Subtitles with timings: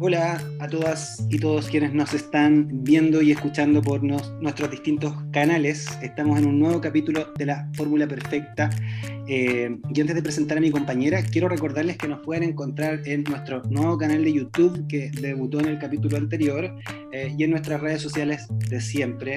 [0.00, 5.86] Hola a todas y todos quienes nos están viendo y escuchando por nuestros distintos canales.
[6.02, 8.70] Estamos en un nuevo capítulo de la Fórmula Perfecta.
[9.28, 13.22] Eh, y antes de presentar a mi compañera, quiero recordarles que nos pueden encontrar en
[13.22, 16.74] nuestro nuevo canal de YouTube que debutó en el capítulo anterior
[17.12, 19.36] eh, y en nuestras redes sociales de siempre,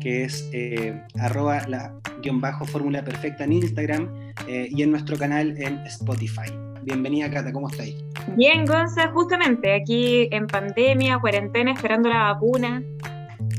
[0.00, 4.08] que es eh, arroba la guion bajo Fórmula Perfecta en Instagram
[4.46, 6.65] y en nuestro canal en Spotify.
[6.86, 7.96] Bienvenida, Cata, ¿cómo estáis?
[8.36, 12.80] Bien, Gonza, justamente aquí en pandemia, cuarentena, esperando la vacuna.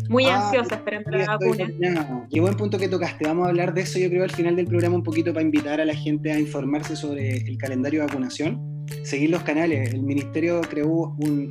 [0.09, 2.27] Muy ah, ansiosa esperando la vacuna.
[2.31, 3.25] Qué buen punto que tocaste.
[3.25, 5.81] Vamos a hablar de eso, yo creo, al final del programa un poquito para invitar
[5.81, 9.93] a la gente a informarse sobre el calendario de vacunación seguir los canales.
[9.93, 11.47] El ministerio creó un,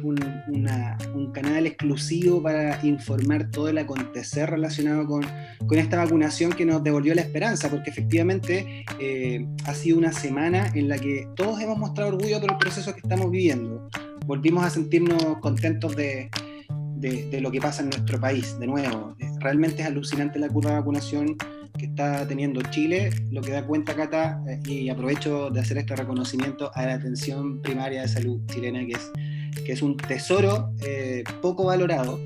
[1.33, 5.25] canal exclusivo para informar todo el acontecer relacionado con,
[5.79, 10.89] esta vacunación que nos devolvió la esperanza, porque efectivamente eh, ha sido una semana en
[10.89, 13.87] la que todos hemos mostrado orgullo por el proceso que estamos viviendo.
[14.25, 16.31] Volvimos a sentirnos contentos de,
[16.97, 19.15] de lo que pasa en nuestro país, de nuevo.
[19.41, 21.37] Realmente es alucinante la curva de vacunación
[21.77, 25.95] que está teniendo Chile, lo que da cuenta Cata, eh, y aprovecho de hacer este
[25.95, 29.11] reconocimiento a la atención primaria de salud chilena, que es,
[29.65, 32.19] que es un tesoro eh, poco valorado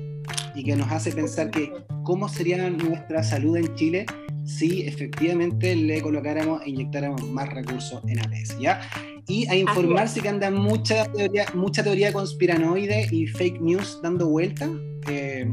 [0.55, 1.71] y que nos hace pensar que
[2.03, 4.05] cómo sería nuestra salud en Chile
[4.45, 8.81] si efectivamente le colocáramos e inyectáramos más recursos en APS, ¿ya?
[9.27, 14.69] Y a informarse que anda mucha teoría, mucha teoría conspiranoide y fake news dando vuelta.
[15.07, 15.49] Eh,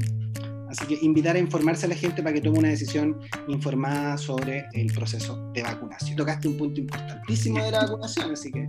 [0.68, 4.66] Así que invitar a informarse a la gente para que tome una decisión informada sobre
[4.74, 6.16] el proceso de vacunación.
[6.16, 8.68] Tocaste un punto importantísimo de la vacunación, así que...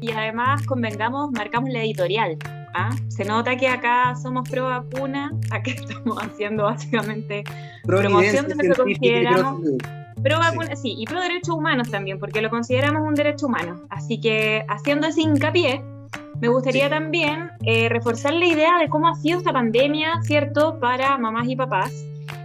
[0.00, 2.36] Y además, convengamos, marcamos la editorial.
[2.74, 2.90] ¿ah?
[3.08, 7.44] Se nota que acá somos pro vacuna, acá estamos haciendo básicamente
[7.84, 9.60] promoción de lo que consideramos...
[10.22, 10.82] Pro vacuna, sí.
[10.82, 13.82] sí, y pro derechos humanos también, porque lo consideramos un derecho humano.
[13.90, 15.82] Así que haciendo ese hincapié,
[16.40, 21.16] me gustaría también eh, reforzar la idea de cómo ha sido esta pandemia, ¿cierto?, para
[21.16, 21.92] mamás y papás,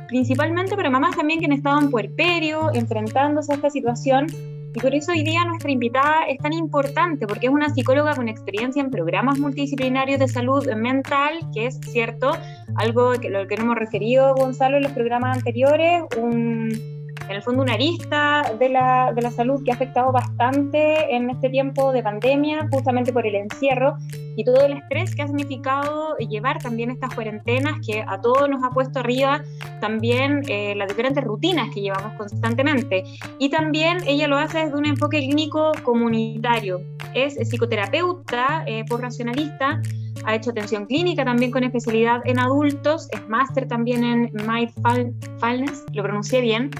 [0.07, 4.27] principalmente para mamás también que han estado en puerperio, enfrentándose a esta situación.
[4.75, 8.27] Y por eso hoy día nuestra invitada es tan importante, porque es una psicóloga con
[8.27, 12.37] experiencia en programas multidisciplinarios de salud mental, que es cierto,
[12.75, 16.96] algo que lo que no hemos referido, Gonzalo, en los programas anteriores, un
[17.29, 21.29] en el fondo una arista de la, de la salud que ha afectado bastante en
[21.29, 23.97] este tiempo de pandemia, justamente por el encierro
[24.35, 28.63] y todo el estrés que ha significado llevar también estas cuarentenas que a todos nos
[28.63, 29.41] ha puesto arriba
[29.81, 33.03] también eh, las diferentes rutinas que llevamos constantemente.
[33.39, 36.81] Y también ella lo hace desde un enfoque clínico comunitario.
[37.13, 39.81] Es psicoterapeuta eh, por racionalista,
[40.25, 46.03] ha hecho atención clínica también con especialidad en adultos, es máster también en mindfulness, lo
[46.03, 46.71] pronuncié bien,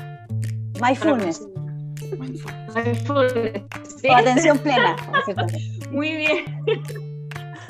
[0.82, 1.48] Mindfulness.
[2.74, 3.64] Mindfulness.
[4.16, 4.96] Atención plena.
[5.92, 6.46] Muy bien.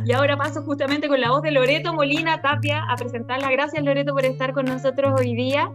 [0.05, 3.51] Y ahora paso justamente con la voz de Loreto Molina Tapia a presentarla.
[3.51, 5.71] Gracias Loreto por estar con nosotros hoy día.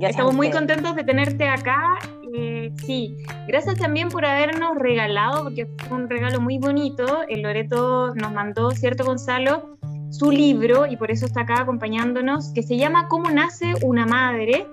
[0.00, 1.98] Estamos muy contentos de tenerte acá.
[2.34, 3.16] Eh, sí,
[3.48, 7.22] gracias también por habernos regalado, porque fue un regalo muy bonito.
[7.28, 9.78] El Loreto nos mandó, ¿cierto Gonzalo?
[10.10, 14.66] Su libro, y por eso está acá acompañándonos, que se llama ¿Cómo nace una madre?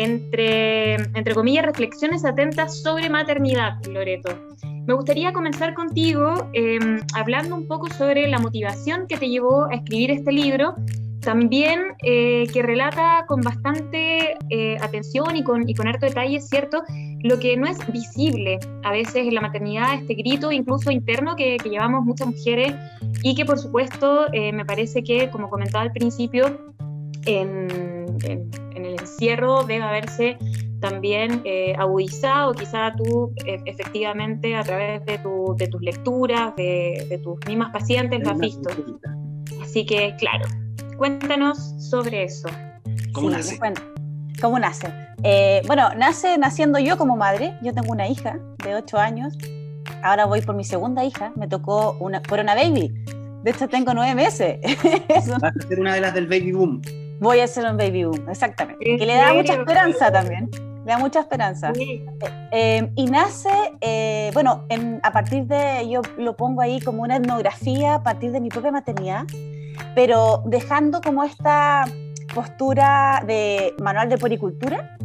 [0.00, 4.30] Entre, entre comillas, reflexiones atentas sobre maternidad, Loreto.
[4.86, 9.74] Me gustaría comenzar contigo em, hablando un poco sobre la motivación que te llevó a
[9.74, 10.74] escribir este libro,
[11.20, 16.82] también eh, que relata con bastante eh, atención y con, y harto detalle, ¿cierto?
[17.22, 21.58] Lo que no es visible a veces en la maternidad, este grito incluso interno que,
[21.62, 22.74] llevamos muchas mujeres
[23.22, 26.72] y que por supuesto eh, me parece que, como comentaba al principio,
[27.26, 27.68] en
[28.84, 30.38] el encierro debe haberse
[30.80, 37.20] también eh, agudizado, quizá tú eh, efectivamente a través de, tu, de tus lecturas, de,
[37.22, 38.70] tus mismas pacientes lo has visto.
[39.62, 40.46] Así que, claro,
[40.96, 42.48] cuéntanos sobre eso.
[43.12, 43.58] ¿Cómo nace?
[44.40, 44.88] ¿Cómo nace?
[45.22, 47.54] Eh, bueno, nace naciendo yo como madre.
[47.62, 49.36] Yo tengo una hija de 8 años.
[50.02, 51.32] Ahora voy por mi segunda hija.
[51.36, 52.90] Me tocó una, por una baby.
[53.42, 54.58] De hecho, tengo 9 meses.
[55.40, 56.80] Vas a ser una de las del baby boom.
[57.20, 58.82] Voy a hacer un baby boom, exactamente.
[58.82, 60.50] Que le da mucha esperanza también.
[60.86, 61.70] Le da mucha esperanza.
[62.50, 63.50] Eh, y nace,
[63.82, 64.64] eh, bueno,
[65.02, 68.72] a partir de, yo lo pongo ahí como una etnografía a partir de mi propia
[68.72, 69.24] maternidad,
[69.94, 71.84] pero dejando como esta
[72.34, 74.96] postura de manual de poricultura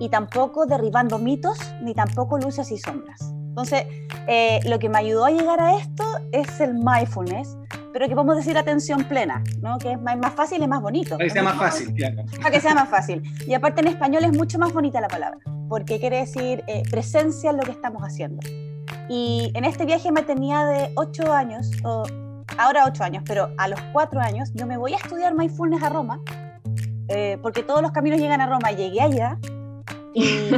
[0.00, 3.20] y tampoco derribando mitos ni tampoco luces y sombras.
[3.50, 3.84] Entonces,
[4.26, 7.56] eh, lo que me ayudó a llegar a esto es el mindfulness,
[7.92, 9.78] pero que podemos decir atención plena, ¿no?
[9.78, 11.16] que es más, más fácil y más bonito.
[11.16, 12.24] Para que sea más fácil, claro.
[12.38, 13.22] Para que sea más fácil.
[13.46, 17.50] Y aparte en español es mucho más bonita la palabra, porque quiere decir eh, presencia
[17.50, 18.40] en lo que estamos haciendo.
[19.08, 22.04] Y en este viaje me tenía de 8 años, o
[22.58, 25.88] ahora ocho años, pero a los cuatro años yo me voy a estudiar mindfulness a
[25.88, 26.20] Roma,
[27.08, 29.38] eh, porque todos los caminos llegan a Roma, llegué allá
[30.14, 30.50] y,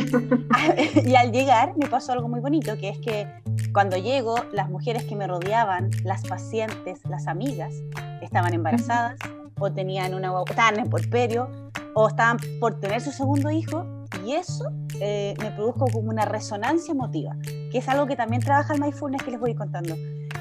[1.08, 3.26] y, al llegar me pasó algo muy bonito, que es que
[3.72, 7.74] cuando llego, las mujeres que me rodeaban, las pacientes, las amigas,
[8.22, 9.18] estaban embarazadas
[9.58, 11.48] o tenían una estaban en porperio
[11.94, 13.86] o estaban por tener su segundo hijo
[14.24, 14.70] y eso
[15.00, 19.22] eh, me produjo como una resonancia emotiva, que es algo que también trabaja el mindfulness
[19.22, 19.94] que les voy contando.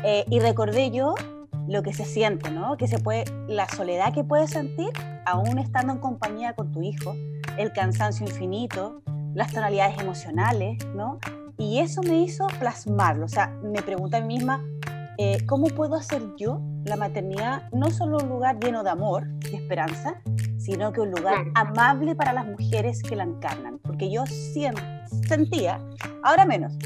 [0.03, 1.15] Eh, y recordé yo
[1.67, 2.77] lo que se siente, ¿no?
[2.77, 4.89] Que se puede, la soledad que puedes sentir
[5.25, 7.15] aún estando en compañía con tu hijo,
[7.57, 9.01] el cansancio infinito,
[9.33, 11.19] las tonalidades emocionales, ¿no?
[11.57, 14.63] Y eso me hizo plasmarlo, o sea, me pregunté a mí misma,
[15.17, 19.55] eh, ¿cómo puedo hacer yo la maternidad no solo un lugar lleno de amor y
[19.55, 20.15] esperanza,
[20.57, 23.77] sino que un lugar amable para las mujeres que la encarnan?
[23.79, 24.23] Porque yo
[25.27, 25.79] sentía,
[26.23, 26.77] ahora menos,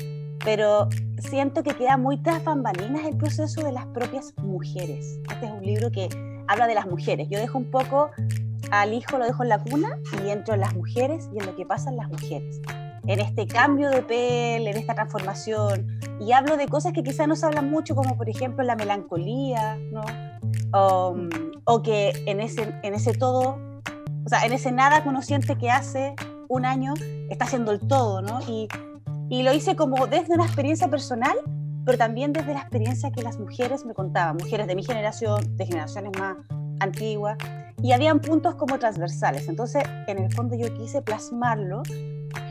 [0.47, 5.19] pero siento que queda muy tras bambalinas el proceso de las propias mujeres.
[5.29, 6.07] Este es un libro que
[6.47, 7.27] habla de las mujeres.
[7.29, 8.11] Yo dejo un poco
[8.71, 11.53] al hijo, lo dejo en la cuna y entro en las mujeres y en lo
[11.53, 12.61] que pasa en las mujeres.
[13.07, 15.85] En este cambio de piel, en esta transformación.
[16.21, 19.77] Y hablo de cosas que quizás no se hablan mucho, como por ejemplo la melancolía,
[19.91, 20.05] ¿no?
[20.71, 23.59] o que en ese, en ese todo,
[24.25, 26.15] o sea, en ese nada que uno siente que hace
[26.47, 26.93] un año,
[27.29, 28.39] está haciendo el todo, ¿no?
[28.47, 28.69] Y
[29.29, 31.35] y lo hice como desde una experiencia personal,
[31.85, 35.65] pero también desde la experiencia que las mujeres me contaban, mujeres de mi generación, de
[35.65, 36.37] generaciones más
[36.79, 37.37] antiguas,
[37.81, 39.47] y habían puntos como transversales.
[39.47, 41.83] Entonces, en el fondo yo quise plasmarlo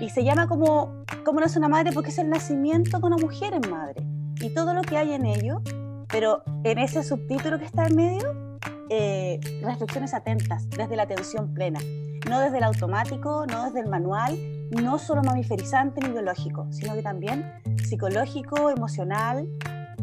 [0.00, 3.54] y se llama como cómo nace una madre porque es el nacimiento de una mujer
[3.54, 4.06] en madre
[4.40, 5.60] y todo lo que hay en ello,
[6.08, 8.58] pero en ese subtítulo que está en medio,
[8.90, 11.80] eh, reflexiones atentas, desde la atención plena,
[12.28, 14.38] no desde el automático, no desde el manual,
[14.70, 17.44] no solo mamiferizante ni biológico, sino que también
[17.84, 19.48] psicológico, emocional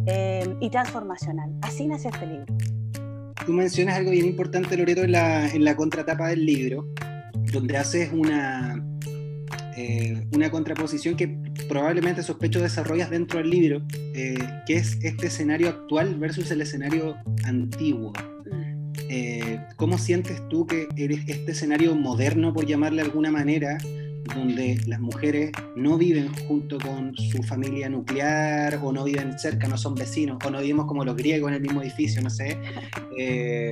[0.06, 1.52] eh, y transformacional.
[1.62, 2.46] Así nació este libro.
[3.46, 6.88] Tú mencionas algo bien importante, Loreto, en la, en la contratapa del libro,
[7.52, 8.82] donde haces una,
[9.76, 11.38] eh, una contraposición que
[11.68, 13.82] probablemente sospecho desarrollas dentro del libro,
[14.16, 18.14] eh, que es este escenario actual versus el escenario antiguo.
[18.46, 18.74] Mm.
[19.76, 23.78] ¿Cómo sientes tú que eres este escenario moderno, por llamarle de alguna manera,
[24.36, 29.78] donde las mujeres no viven junto con su familia nuclear o no viven cerca, no
[29.78, 32.58] son vecinos, o no vivimos como los griegos en el mismo edificio, no sé.
[33.18, 33.72] Eh,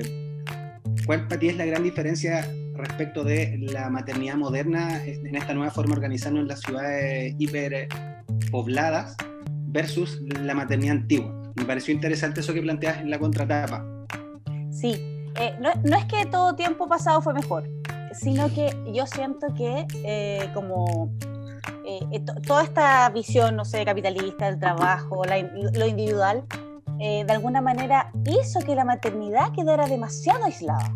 [1.05, 5.71] ¿Cuál para ti es la gran diferencia respecto de la maternidad moderna en esta nueva
[5.71, 9.15] forma de organizarnos en las ciudades hiperpobladas
[9.67, 11.53] versus la maternidad antigua?
[11.55, 13.85] Me pareció interesante eso que planteas en la contratapa.
[14.71, 14.93] Sí,
[15.39, 17.80] eh, no, no es que todo tiempo pasado fue mejor
[18.13, 21.09] sino que yo siento que eh, como
[21.85, 26.43] eh, eh, toda esta visión, no sé, capitalista del trabajo, lo individual,
[26.97, 30.93] de alguna manera hizo que la maternidad quedara demasiado aislada.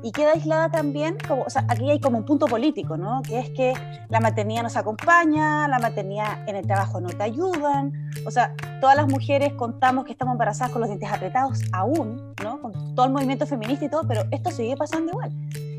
[0.00, 3.20] Y queda aislada también, como, o sea, aquí hay como un punto político, ¿no?
[3.22, 3.74] Que es que
[4.08, 8.08] la maternidad nos acompaña, la maternidad en el trabajo no te ayudan.
[8.24, 12.60] O sea, todas las mujeres contamos que estamos embarazadas con los dientes apretados aún, ¿no?
[12.60, 15.32] Con todo el movimiento feminista y todo, pero esto sigue pasando igual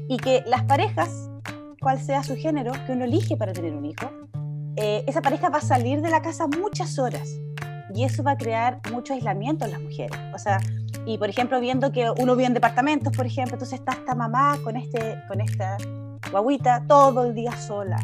[0.09, 1.29] y que las parejas,
[1.79, 4.09] cual sea su género, que uno elige para tener un hijo,
[4.75, 7.39] eh, esa pareja va a salir de la casa muchas horas
[7.93, 10.17] y eso va a crear mucho aislamiento en las mujeres.
[10.33, 10.59] O sea,
[11.05, 14.57] y por ejemplo, viendo que uno vive en departamentos, por ejemplo, entonces está esta mamá
[14.63, 15.77] con, este, con esta
[16.31, 17.99] guaguita todo el día sola,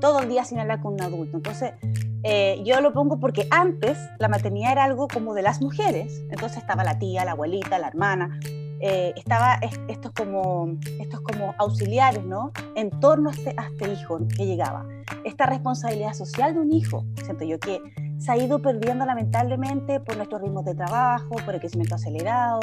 [0.00, 1.36] todo el día sin hablar con un adulto.
[1.36, 1.74] Entonces,
[2.22, 6.58] eh, yo lo pongo porque antes la maternidad era algo como de las mujeres, entonces
[6.58, 8.38] estaba la tía, la abuelita, la hermana,
[8.84, 12.50] eh, estaba estos como, estos como auxiliares, ¿no?
[12.74, 14.84] En torno a este, a este hijo que llegaba.
[15.24, 17.80] Esta responsabilidad social de un hijo, siento yo que
[18.18, 22.58] se ha ido perdiendo lamentablemente por nuestros ritmos de trabajo, por el crecimiento acelerado.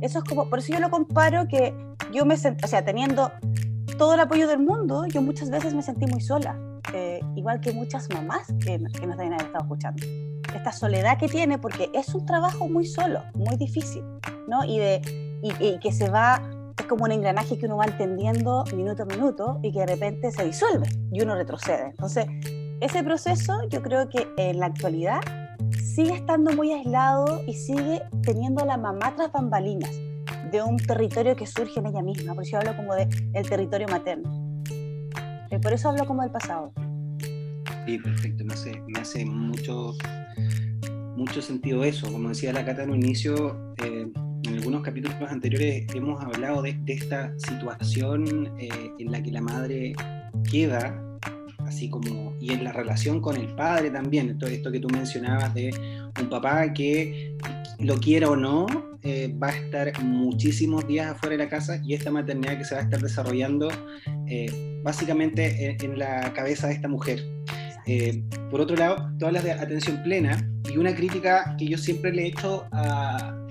[0.00, 1.74] Eso es como, por eso yo lo comparo que
[2.12, 3.32] yo me sentí, o sea, teniendo
[3.98, 6.56] todo el apoyo del mundo, yo muchas veces me sentí muy sola,
[6.94, 10.06] eh, igual que muchas mamás que, que nos deben haber estado escuchando.
[10.54, 14.04] Esta soledad que tiene, porque es un trabajo muy solo, muy difícil,
[14.46, 14.64] ¿no?
[14.64, 15.25] Y de
[15.60, 16.42] y, que se va,
[16.78, 20.30] es como un engranaje que uno va entendiendo minuto a minuto y que de repente
[20.30, 21.90] se disuelve y uno retrocede.
[21.90, 22.26] Entonces,
[22.80, 25.20] ese proceso yo creo que en la actualidad
[25.82, 29.90] sigue estando muy aislado y sigue teniendo la mamá tras bambalinas
[30.50, 32.34] de un territorio que surge en ella misma.
[32.34, 33.06] Por eso hablo como de
[33.48, 34.62] territorio materno.
[35.50, 36.72] Eh, por eso hablo como del pasado.
[37.86, 38.44] Sí, perfecto.
[38.44, 39.94] Me hace, me hace mucho,
[41.16, 42.10] mucho sentido eso.
[42.10, 44.10] Como decía la Cata en un inicio, eh,
[44.46, 49.94] en algunos capítulos anteriores hemos hablado de, esta situación eh, en la que la madre
[50.50, 51.02] queda,
[51.60, 55.52] así como, y en la relación con el padre también, todo esto que tú mencionabas
[55.54, 55.74] de
[56.20, 57.36] un papá que
[57.78, 58.66] lo quiera o no,
[59.02, 62.74] eh, va a estar muchísimos días afuera de la casa y esta maternidad que se
[62.74, 63.68] va a estar desarrollando
[64.26, 67.22] eh, básicamente en, la cabeza de esta mujer.
[68.50, 72.24] Por otro lado, todas las de atención plena y una crítica que yo siempre le
[72.24, 73.45] he hecho a,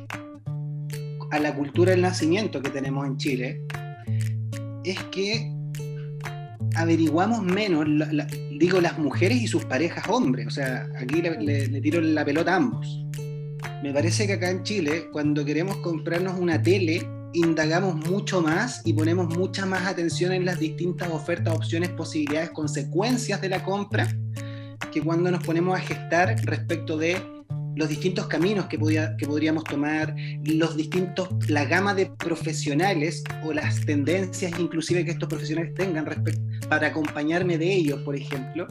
[1.36, 3.62] a la cultura del nacimiento que tenemos en Chile
[4.84, 5.52] es que
[6.76, 7.86] averiguamos menos,
[8.60, 10.48] digo, las mujeres y sus parejas hombres.
[10.48, 13.06] O sea, aquí le tiro la pelota a ambos
[13.86, 18.94] me parece que acá en Chile, cuando queremos comprarnos una tele, indagamos mucho más y
[18.94, 24.08] ponemos mucha más atención en las distintas ofertas, opciones, posibilidades, consecuencias de la compra,
[24.92, 27.22] que cuando nos ponemos a gestar respecto de
[27.76, 33.86] los distintos caminos que, que podríamos tomar, los distintos, la gama de profesionales o las
[33.86, 36.06] tendencias inclusive que estos profesionales tengan
[36.70, 38.68] para acompañarme de ellos, por ejemplo.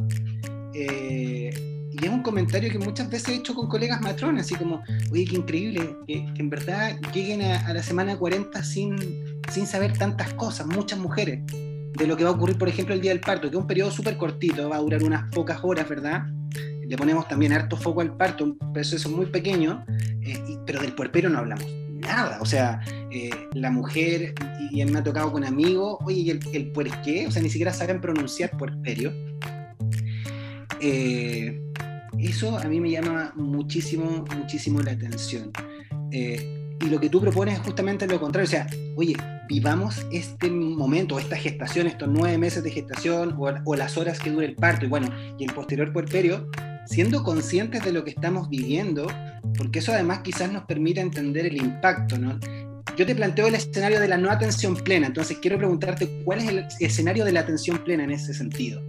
[0.74, 1.52] Eh,
[1.92, 4.82] y es un comentario que muchas veces he hecho con colegas matrones, así como,
[5.12, 8.96] oye, qué increíble, que, en verdad lleguen a, la semana 40 sin,
[9.52, 11.40] sin saber tantas cosas, muchas mujeres,
[11.96, 13.66] de lo que va a ocurrir, por ejemplo, el día del parto, que es un
[13.66, 16.24] periodo súper cortito, va a durar unas pocas horas, ¿verdad?
[16.86, 19.84] Le ponemos también harto foco al parto, un proceso muy pequeño,
[20.22, 21.66] eh, pero del puerperio no hablamos
[22.04, 22.38] nada.
[22.40, 24.34] O sea, eh, la mujer,
[24.70, 27.26] y, me ha tocado con amigos, oye, ¿y el, el puerqué?
[27.26, 29.12] O sea, ni siquiera saben pronunciar puerperio.
[30.80, 31.60] Eh,
[32.18, 35.50] eso a mí me llama muchísimo, muchísimo la atención.
[36.84, 39.16] Y lo que tú propones es justamente lo contrario, o sea, oye,
[39.48, 44.46] vivamos este momento, esta gestación, estos nueve meses de gestación o, las horas que dure
[44.46, 46.48] el parto y bueno, y el posterior puerperio,
[46.86, 49.06] siendo conscientes de lo que estamos viviendo,
[49.56, 52.38] porque eso además quizás nos permite entender el impacto, ¿no?
[52.96, 56.48] Yo te planteo el escenario de la no atención plena, entonces quiero preguntarte cuál es
[56.48, 58.82] el escenario de la atención plena en ese sentido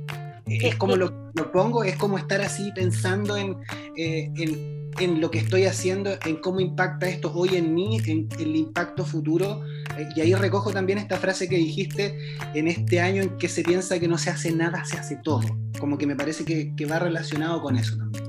[0.47, 3.57] es como lo, lo, pongo, es como estar así pensando en,
[3.97, 8.29] eh, en, en, lo que estoy haciendo, en cómo impacta esto hoy en mí, en,
[8.39, 9.63] el impacto futuro.
[9.97, 12.17] Eh, y ahí recojo también esta frase que dijiste
[12.53, 15.47] en este año en que se piensa que no se hace nada, se hace todo.
[15.79, 18.23] Como que me parece que, que va relacionado con eso también.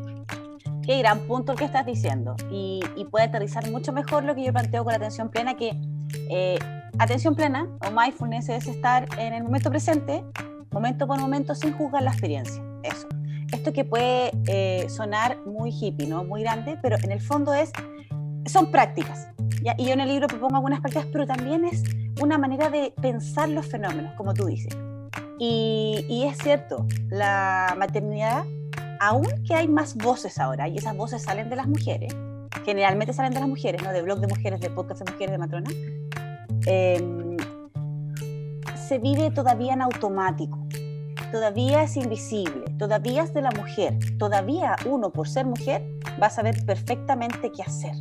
[0.82, 2.37] Qué gran punto el que estás diciendo.
[2.50, 5.73] Y, y, puede aterrizar mucho mejor lo que yo planteo con la atención plena, que
[6.30, 6.58] eh,
[6.99, 10.23] atención plena o mindfulness es estar en el momento presente
[10.70, 12.62] momento por momento sin juzgar la experiencia.
[12.82, 13.08] Eso.
[13.52, 16.25] Esto que puede eh, sonar muy hippie, ¿no?
[16.25, 17.70] Muy grande, pero en el fondo es,
[18.46, 19.28] son prácticas.
[19.62, 19.75] ¿ya?
[19.78, 21.85] Y yo en el libro propongo algunas prácticas, pero también es
[22.20, 24.76] una manera de pensar los fenómenos, como tú dices.
[25.38, 28.44] Y, y es cierto, la maternidad,
[29.00, 32.14] aún que hay más voces ahora, y esas voces salen de las mujeres,
[32.64, 33.92] generalmente salen de las mujeres, ¿no?
[33.92, 35.70] De blog de mujeres, de podcast de mujeres, de matrona.
[36.66, 37.37] Eh,
[38.87, 40.59] se vive todavía en automático,
[41.33, 45.85] todavía es invisible, todavía es de la mujer, todavía uno por ser mujer
[46.23, 47.95] va a saber perfectamente qué hacer.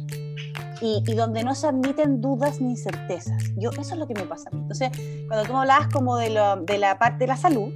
[0.81, 3.43] Y, donde no se admiten dudas ni certezas.
[3.55, 4.61] Yo, eso es lo que me pasa a mí.
[4.61, 4.91] Entonces,
[5.27, 7.71] cuando tú me hablabas como de, la parte de la salud,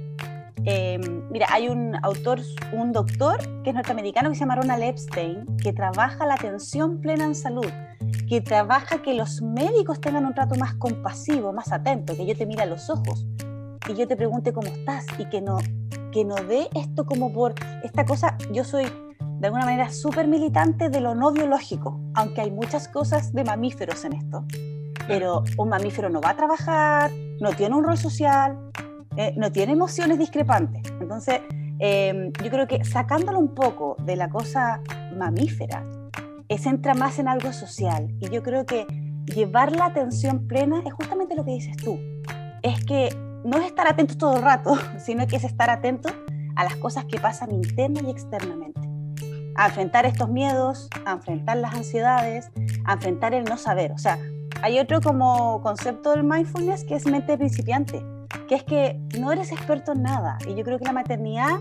[0.64, 2.40] em, mira, hay un autor,
[2.72, 7.24] un doctor que es norteamericano que se llama Ronald Epstein, que trabaja la atención plena
[7.24, 7.66] en salud
[8.30, 12.46] que trabaja que los médicos tengan un trato más compasivo, más atento, que yo te
[12.46, 13.26] mire a los ojos
[13.88, 15.58] y yo te pregunte cómo estás y que no,
[16.12, 18.84] que no dé esto como por esta cosa, yo soy
[19.18, 24.04] de alguna manera súper militante de lo no biológico, aunque hay muchas cosas de mamíferos
[24.04, 24.44] en esto,
[25.08, 27.10] pero un mamífero no va a trabajar,
[27.40, 28.56] no tiene un rol social,
[29.16, 30.84] eh, no tiene emociones discrepantes.
[31.00, 31.40] Entonces,
[31.80, 34.80] eh, yo creo que sacándolo un poco de la cosa
[35.16, 35.84] mamífera,
[36.58, 38.08] se entra más en algo social.
[38.20, 38.86] Y yo creo que
[39.26, 41.98] llevar la atención plena es justamente lo que dices tú.
[42.62, 43.08] Es que
[43.44, 46.10] no es estar atento todo el rato, sino que es estar atento
[46.56, 48.80] a las cosas que pasan interna y externamente.
[49.56, 52.50] A enfrentar estos miedos, a enfrentar las ansiedades,
[52.84, 53.92] a enfrentar el no saber.
[53.92, 54.18] O sea,
[54.62, 58.02] hay otro como concepto del mindfulness que es mente principiante,
[58.48, 60.38] que es que no eres experto en nada.
[60.46, 61.58] Y yo creo que la maternidad,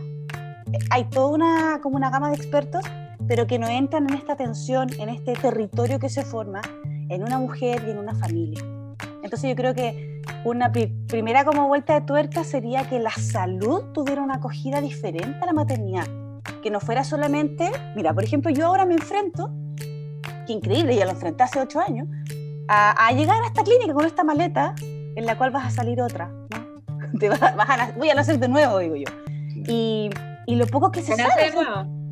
[0.72, 2.84] eh, hay toda una, como una gama de expertos
[3.28, 6.62] pero que no entran en esta tensión, en este territorio que se forma
[7.10, 8.64] en una mujer y en una familia.
[9.24, 14.22] Entonces yo creo que una primera como vuelta de tuerca sería que la salud tuviera
[14.22, 16.08] una acogida diferente a la maternidad,
[16.64, 19.52] que no fuera solamente, mira, por ejemplo, yo ahora me enfrento,
[20.48, 22.08] qué increíble, ya lo enfrenté hace ocho años,
[22.68, 26.28] a, llegar a esta clínica con esta maleta en la cual vas a salir otra,
[26.28, 26.80] ¿no?
[27.20, 29.06] Te vas, a, voy a nacer de nuevo, digo yo.
[29.68, 30.12] Y,
[30.46, 31.52] y lo poco que se sabe...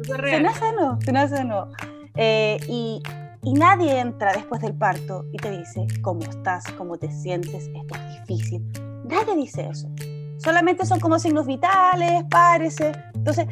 [0.03, 1.67] Se nace de nuevo, se nace de nuevo.
[2.15, 3.01] Eh, y,
[3.43, 7.95] y nadie entra después del parto y te dice cómo estás, cómo te sientes, esto
[7.95, 8.65] es difícil.
[9.05, 9.89] Nadie dice eso.
[10.37, 12.91] Solamente son como signos vitales, parece.
[13.13, 13.47] Entonces,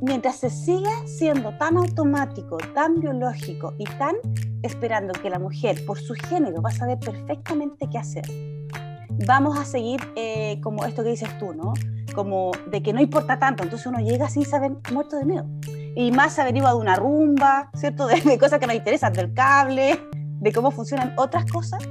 [0.00, 4.16] mientras se siga siendo tan automático, tan biológico y tan
[4.62, 8.24] esperando que la mujer, por su género, va a saber perfectamente qué hacer,
[9.26, 11.74] vamos a seguir eh, como esto que dices tú, ¿no?
[12.14, 15.46] Como de que no importa tanto, entonces uno llega sin saber muerto de miedo.
[15.96, 18.06] Y más se averigua de una rumba, ¿cierto?
[18.24, 21.82] De, cosas que nos interesan, del cable, de cómo funcionan otras cosas,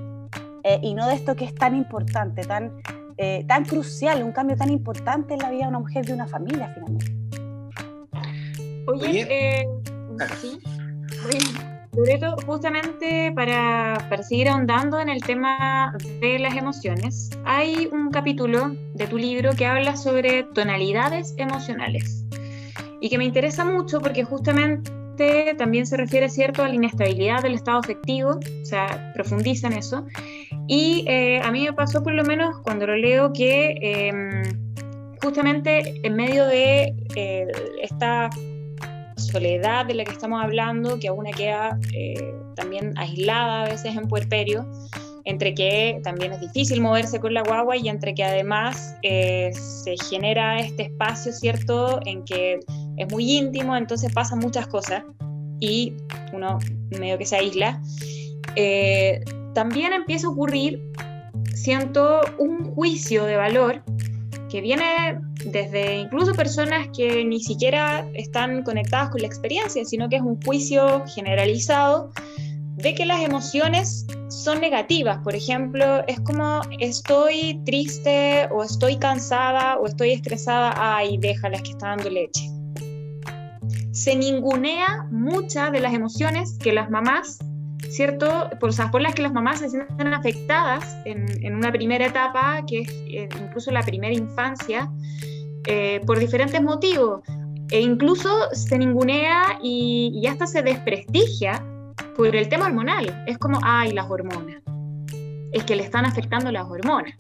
[0.64, 2.72] eh, y no de esto que es tan importante, tan,
[3.18, 6.28] eh, tan crucial, un cambio tan importante en la vida de una mujer, de una
[6.28, 7.14] familia, finalmente.
[8.88, 9.66] Oye, eh,
[10.42, 10.60] sí.
[11.96, 18.76] Loreto, justamente para, para, seguir ahondando en el tema de las emociones, hay un capítulo
[18.94, 22.26] de tu libro que habla sobre tonalidades emocionales
[23.02, 27.56] y que me interesa mucho porque justamente también se refiere cierto a la inestabilidad del
[27.56, 30.06] estado afectivo, o sea, profundiza en eso.
[30.68, 34.44] Y eh, a mí me pasó por lo menos cuando lo leo que em,
[35.22, 37.48] justamente en medio de eh,
[37.82, 38.30] esta
[39.18, 44.08] soledad de la que estamos hablando, que aún queda eh, también aislada a veces en
[44.08, 44.66] puerperio,
[45.26, 49.96] entre que también es difícil moverse con la guagua y entre que además eh, se
[50.10, 52.60] genera este espacio, ¿cierto?, en que
[53.00, 55.04] es muy íntimo, entonces pasan muchas cosas
[55.60, 55.94] y
[56.34, 56.60] uno
[56.92, 57.82] medio que se aísla.
[58.56, 60.82] Eh, también empieza a ocurrir,
[61.56, 63.82] siento, un juicio de valor
[64.50, 70.18] que viene desde incluso personas que ni siquiera están conectadas con la experiencia, sino que
[70.18, 72.12] es un juicio generalizado
[72.76, 75.20] de que las emociones son negativas.
[75.24, 81.72] Por ejemplo, es como estoy triste o estoy cansada o estoy estresada, ay, déjalas que
[81.72, 82.59] está dando leche.
[84.04, 87.40] Se ningunea muchas de las emociones que las mamás
[87.90, 88.50] ¿cierto?
[88.60, 92.90] Por, por las que las mamás se sienten afectadas en, una primera etapa, que es
[92.90, 94.90] eh, incluso la primera infancia,
[95.66, 97.22] eh, por diferentes motivos.
[97.72, 101.64] E incluso se ningunea y, hasta se desprestigia
[102.16, 103.24] por el tema hormonal.
[103.28, 104.62] Es como, ay, las hormonas.
[105.52, 107.14] Es que le están afectando las hormonas.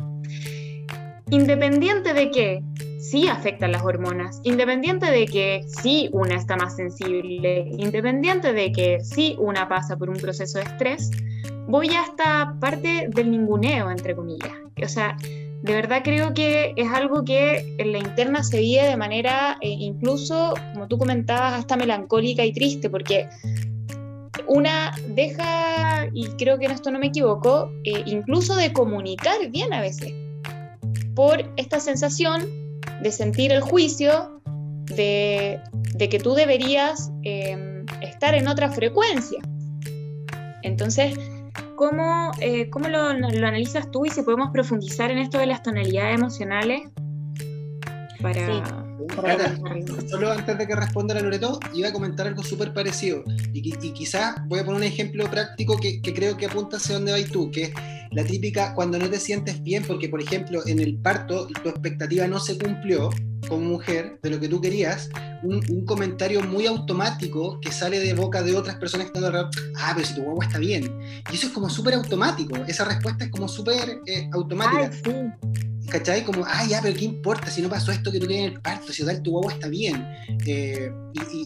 [1.29, 2.63] Independiente de que
[3.09, 8.99] sí afectan las hormonas, independiente de que sí una está más sensible, independiente de que
[9.03, 11.09] sí una pasa por un proceso de estrés,
[11.67, 14.51] voy hasta parte del ninguneo, entre comillas.
[14.83, 18.95] O sea, de verdad creo que es algo que en la interna se vive de
[18.95, 23.27] manera eh, incluso, como tú comentabas, hasta melancólica y triste, porque
[24.47, 29.73] una deja, y creo que en esto no me equivoco, eh, incluso de comunicar bien
[29.73, 30.13] a veces,
[31.15, 32.68] por esta sensación
[33.01, 34.41] de sentir el juicio
[34.85, 35.61] de,
[35.97, 39.39] que tú deberías em, estar en otra frecuencia.
[40.63, 41.17] Entonces,
[41.75, 46.15] ¿cómo, eh, cómo lo, analizas tú y si podemos profundizar en esto de las tonalidades
[46.15, 46.81] emocionales?
[48.21, 48.63] Para,
[50.09, 53.23] solo antes de que responda la Loreto, iba a comentar algo súper parecido.
[53.53, 56.95] Y, y quizás voy a poner un ejemplo práctico que, que creo que apunta hacia
[56.95, 57.71] dónde vas tú, que
[58.11, 62.27] la típica cuando no te sientes bien, porque por ejemplo en el parto tu expectativa
[62.27, 63.09] no se cumplió
[63.47, 65.09] como mujer de lo que tú querías,
[65.43, 69.93] un, comentario muy automático que sale de boca de otras personas que están alrededor, ah,
[69.95, 70.93] pero si tu guagua está bien.
[71.31, 74.91] Y eso es como súper automático, esa respuesta es como súper eh, automática.
[75.89, 76.23] ¿Cachai?
[76.23, 78.61] Como, ah, ya, pero ¿qué importa si no pasó esto que tú tienes en el
[78.61, 78.93] parto?
[78.93, 80.05] Si tal, tu guagua está bien.
[80.45, 80.91] Eh,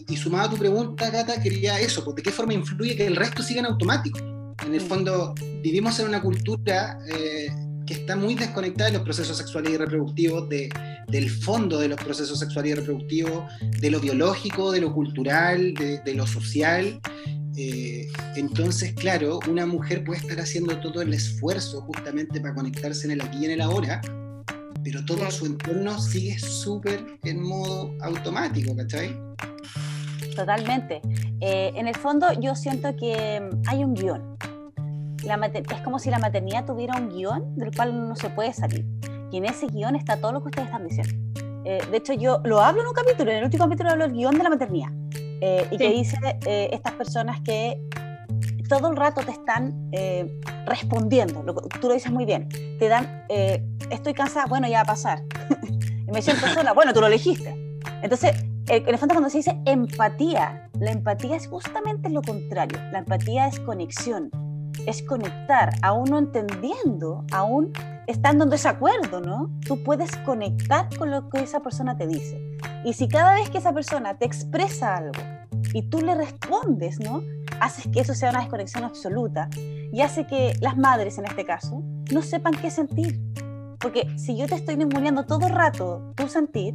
[0.06, 3.16] y, sumado a tu pregunta, Gata, quería eso, pues, ¿de qué forma influye que el
[3.16, 4.33] resto siga en automático?
[4.64, 7.48] En el fondo, vivimos en una cultura eh,
[7.86, 10.70] que está muy desconectada de los procesos sexuales y reproductivos, de,
[11.08, 13.44] del fondo de los procesos sexuales y reproductivos,
[13.80, 17.00] de lo biológico, de lo cultural, de, lo social.
[17.56, 23.12] Eh, entonces, claro, una mujer puede estar haciendo todo el esfuerzo justamente para conectarse en
[23.12, 24.00] el aquí y en el ahora,
[24.82, 29.16] pero todo su entorno sigue súper en modo automático, ¿cachai?
[30.34, 31.00] Totalmente.
[31.46, 34.34] Eh, en el fondo yo siento que hay un guion
[35.24, 38.84] es como si la maternidad tuviera un guion del cual no se puede salir.
[39.30, 41.14] Y en ese guion está todo lo que ustedes están diciendo.
[41.64, 44.12] Eh, de hecho, yo lo hablo en un capítulo, en el último capítulo hablo del
[44.12, 44.88] guion de la maternidad.
[45.40, 47.80] Eh, y que dice eh, estas personas que
[48.68, 49.90] todo el rato te están
[50.66, 51.42] respondiendo.
[51.80, 52.48] tú lo dices muy bien.
[52.78, 53.24] Te dan,
[53.90, 55.22] estoy cansada, bueno, ya va a pasar.
[56.12, 57.54] me siento sola, bueno, tú lo elegiste.
[58.02, 58.32] Entonces,
[58.68, 62.78] en el fondo cuando se dice empatía, la empatía es justamente lo contrario.
[62.92, 64.30] La empatía es conexión,
[64.86, 67.72] es conectar, aún no entendiendo, aún
[68.06, 69.50] estando en desacuerdo, ¿no?
[69.66, 72.40] Tú puedes conectar con lo que esa persona te dice.
[72.84, 75.22] Y si cada vez que esa persona te expresa algo
[75.72, 77.22] y tú le respondes, ¿no?
[77.60, 79.48] Haces que eso sea una desconexión absoluta
[79.92, 81.82] y hace que las madres, en este caso,
[82.12, 83.20] no sepan qué sentir.
[83.78, 86.74] Porque si yo te estoy ninguneando todo el rato tu sentir,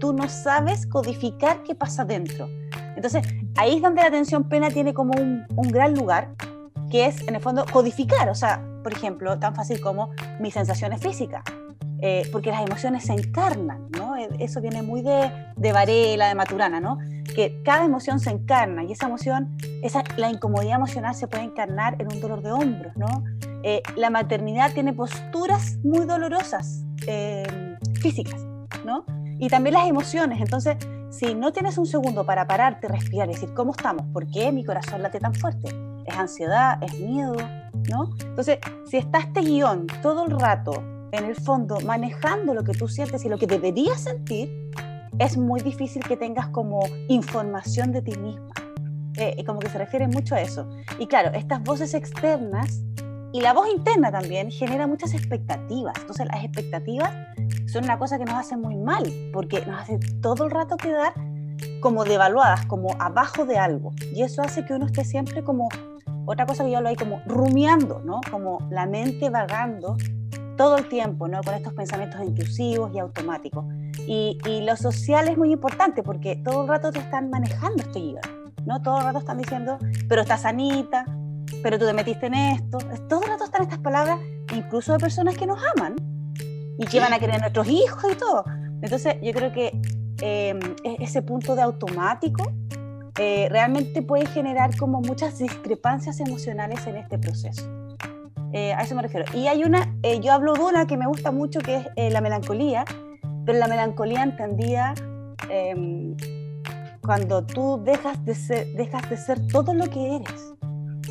[0.00, 2.48] tú no sabes codificar qué pasa dentro.
[2.96, 3.24] Entonces,
[3.56, 6.34] ahí es donde la atención plena tiene como un, un gran lugar,
[6.90, 10.10] que es en el fondo codificar, o sea, por ejemplo, tan fácil como
[10.40, 11.44] mis sensaciones físicas.
[12.02, 14.16] Eh, porque las emociones se encarnan, ¿no?
[14.16, 16.98] Eh, eso viene muy de, de Varela, de Maturana, ¿no?
[17.34, 22.00] Que cada emoción se encarna y esa emoción, esa, la incomodidad emocional se puede encarnar
[22.00, 23.06] en un dolor de hombros, ¿no?
[23.62, 26.84] Eh, la maternidad tiene posturas muy dolorosas,
[28.00, 28.40] físicas,
[28.84, 29.04] ¿no?
[29.40, 30.40] Y también las emociones.
[30.40, 30.76] Entonces,
[31.08, 34.06] si no tienes un segundo para pararte, respirar y decir, ¿cómo estamos?
[34.12, 35.68] ¿Por qué mi corazón late tan fuerte?
[36.06, 36.78] ¿Es ansiedad?
[36.82, 37.34] ¿Es miedo?
[37.88, 38.10] ¿No?
[38.20, 40.72] Entonces, si está este guion todo el rato
[41.12, 44.70] en el fondo, manejando lo que tú sientes y lo que deberías sentir,
[45.18, 48.50] es muy difícil que tengas como información de ti misma.
[49.16, 50.68] Eh, como que se refiere mucho a eso.
[50.98, 52.82] Y claro, estas voces externas
[53.32, 55.94] y la voz interna también genera muchas expectativas.
[56.00, 57.12] Entonces las expectativas
[57.70, 61.12] son una cosa que nos hace muy mal, porque nos hace todo el rato quedar
[61.80, 63.92] como devaluadas, como abajo de algo.
[64.14, 65.68] Y eso hace que uno esté siempre como,
[66.26, 68.20] otra cosa que yo hablo ahí, como rumiando, ¿no?
[68.30, 69.96] Como la mente vagando
[70.56, 71.40] todo el tiempo, ¿no?
[71.42, 73.64] Con estos pensamientos intrusivos y automáticos.
[74.06, 78.20] Y, lo social es muy importante porque todo el rato te están manejando este guion,
[78.64, 78.82] ¿no?
[78.82, 79.78] Todo el rato están diciendo,
[80.08, 81.04] pero estás sanita,
[81.62, 82.78] pero tú te metiste en esto.
[83.08, 84.18] Todo el rato están estas palabras,
[84.54, 85.94] incluso de personas que nos aman
[86.80, 88.44] y que van a querer nuestros hijos y todo.
[88.80, 89.78] Entonces, yo creo que
[90.22, 92.42] em, e-, ese punto de automático
[93.18, 97.68] eh, realmente puede generar como muchas discrepancias emocionales en este proceso.
[98.52, 99.26] Eh, a eso me refiero.
[99.34, 102.10] Y hay una, eh, yo hablo de una que me gusta mucho, que es eh,
[102.10, 102.86] la melancolía,
[103.44, 104.94] pero la melancolía entendida
[105.50, 106.16] em,
[107.02, 110.54] cuando tú dejas de, ser, dejas de ser todo lo que eres.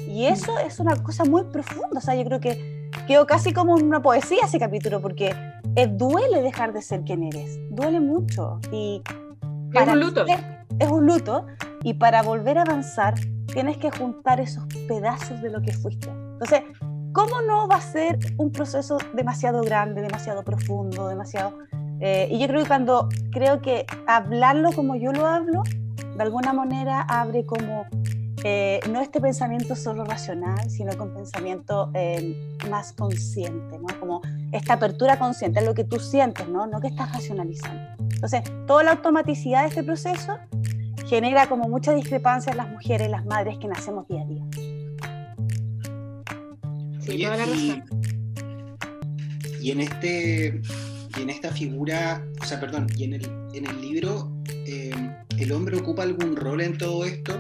[0.08, 2.00] Y eso es una cosa muy profunda.
[2.00, 5.34] O sea, yo creo que quedó casi como una poesía ese capítulo, porque
[5.88, 7.60] duele dejar de ser quien eres.
[7.70, 8.60] Duele mucho.
[8.72, 9.02] Y
[9.74, 10.26] es un luto.
[10.80, 11.46] es un luto.
[11.84, 13.16] Y para volver a avanzar,
[13.54, 16.10] tienes que juntar esos pedazos de lo que fuiste.
[16.10, 16.64] Entonces,
[17.14, 21.58] ¿cómo no va a ser un proceso demasiado grande, demasiado profundo, demasiado...
[22.02, 25.64] Eh, y yo creo que cuando creo que hablarlo como yo lo hablo,
[26.16, 27.86] de alguna manera abre como
[28.44, 32.36] eh, no este pensamiento solo racional, sino con pensamiento eh,
[32.70, 34.00] más consciente, ¿no?
[34.00, 34.22] Como
[34.52, 36.68] esta apertura consciente, es lo que tú sientes, ¿no?
[36.68, 37.82] No que estás racionalizando.
[38.14, 40.38] Entonces, toda la automaticidad de este proceso
[41.08, 44.44] genera como mucha discrepancia en las mujeres, las madres que nacemos día a día
[49.62, 50.62] y, en este
[51.18, 54.92] y en esta figura, o sea, perdón, y en el, en el libro, eh,
[55.38, 57.34] ¿el hombre ocupa algún rol en todo esto?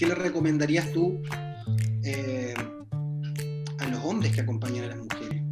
[0.00, 1.20] ¿Qué le recomendarías tú
[2.02, 2.54] eh,
[3.78, 5.42] a los hombres que acompañan a las mujeres?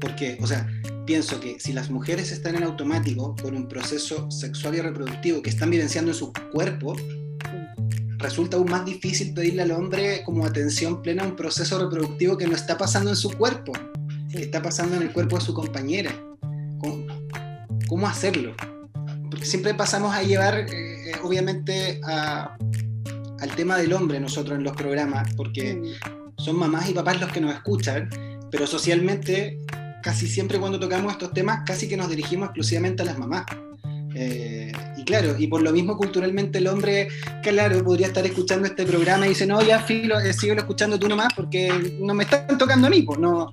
[0.00, 0.68] Porque, o sea,
[1.06, 5.50] pienso que si las mujeres están en automático con un proceso sexual y reproductivo que
[5.50, 6.96] están vivenciando en su cuerpo,
[8.18, 12.48] resulta aún más difícil pedirle al hombre como atención plena a un proceso reproductivo que
[12.48, 13.70] no está pasando en su cuerpo,
[14.32, 16.10] está pasando en el cuerpo de su compañera.
[17.86, 18.52] ¿Cómo, hacerlo?
[19.30, 22.00] Porque siempre pasamos a llevar, eh, obviamente,
[23.40, 26.42] al tema del hombre nosotros en los programas, porque mm.
[26.42, 28.08] son mamás y papás los que nos escuchan,
[28.50, 29.58] pero socialmente,
[30.02, 33.46] casi siempre cuando tocamos estos temas, casi que nos dirigimos exclusivamente a las mamás.
[34.14, 37.08] Eh, y claro, y por lo mismo culturalmente el hombre,
[37.42, 41.06] claro, podría estar escuchando este programa y dice, no, ya filo, eh, sigo escuchando tú
[41.06, 43.52] nomás porque no me están tocando a mí, pues no,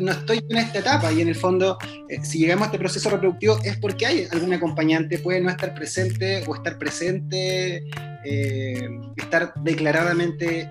[0.00, 1.78] no estoy en esta etapa y en el fondo,
[2.08, 5.74] eh, si llegamos a este proceso reproductivo es porque hay algún acompañante, puede no estar
[5.74, 7.84] presente o estar presente,
[9.16, 10.70] estar declaradamente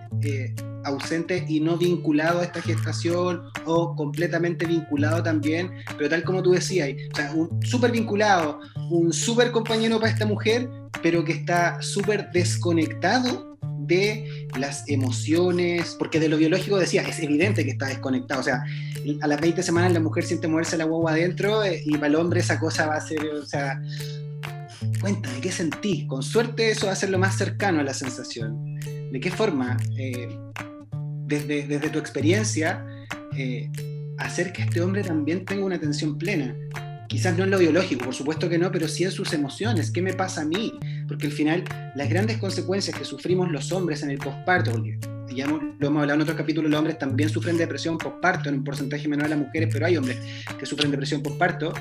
[0.88, 6.51] ausente y no vinculado a esta gestación o completamente vinculado también, pero tal como tú
[6.51, 10.69] decías, o sea, un súper vinculado, un súper compañero para esta mujer,
[11.03, 13.56] pero que está súper desconectado
[13.88, 18.63] de las emociones, porque de lo biológico decía, es evidente que está desconectado, o sea,
[19.21, 22.15] a las 20 semanas la mujer siente moverse la guagua adentro eh, y para el
[22.15, 23.82] hombre esa cosa va a ser, o sea,
[25.00, 26.06] cuéntame, ¿qué sentís?
[26.06, 28.78] Con suerte eso va a ser lo más cercano a la sensación.
[29.12, 29.78] ¿De qué forma?
[29.97, 30.28] Eh,
[31.28, 32.86] desde, tu experiencia,
[33.38, 33.69] eh,
[34.17, 36.56] hacer que este hombre también tenga una atención plena.
[37.07, 39.91] Quizás no en lo biológico, por supuesto que no, pero sí en sus emociones.
[39.91, 40.73] ¿Qué me pasa a mí?
[41.07, 41.63] Porque al final,
[41.95, 44.99] las grandes consecuencias que sufrimos los hombres en el posparto, porque
[45.33, 48.63] ya lo hemos hablado en otros capítulos, los hombres también sufren depresión posparto, en un
[48.63, 50.17] porcentaje menor a las mujeres, pero hay hombres
[50.59, 51.73] que sufren depresión posparto.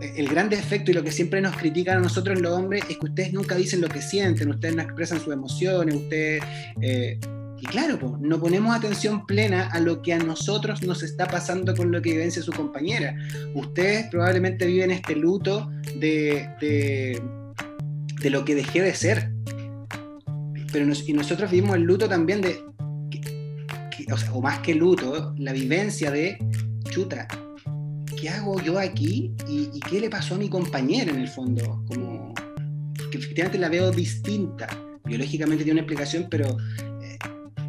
[0.00, 3.06] El gran defecto y lo que siempre nos critican a nosotros los hombres es que
[3.06, 6.42] ustedes nunca dicen lo que sienten, ustedes no expresan sus emociones, ustedes
[6.80, 7.18] eh,
[7.64, 11.90] Y claro, no ponemos atención plena a lo que a nosotros nos está pasando con
[11.90, 13.16] lo que vivencia su compañera.
[13.54, 19.32] Ustedes probablemente viven este luto de, de, lo que dejé de ser.
[20.72, 22.62] Pero y nosotros vivimos el luto también de,
[24.12, 26.36] o, sea, o más que luto, la vivencia de,
[26.90, 27.26] chuta,
[28.20, 29.32] ¿qué hago yo aquí?
[29.48, 31.82] ¿Y, qué le pasó a mi compañera en el fondo?
[31.88, 32.34] Como
[33.10, 34.68] que efectivamente la veo distinta.
[35.06, 36.58] Biológicamente tiene una explicación, pero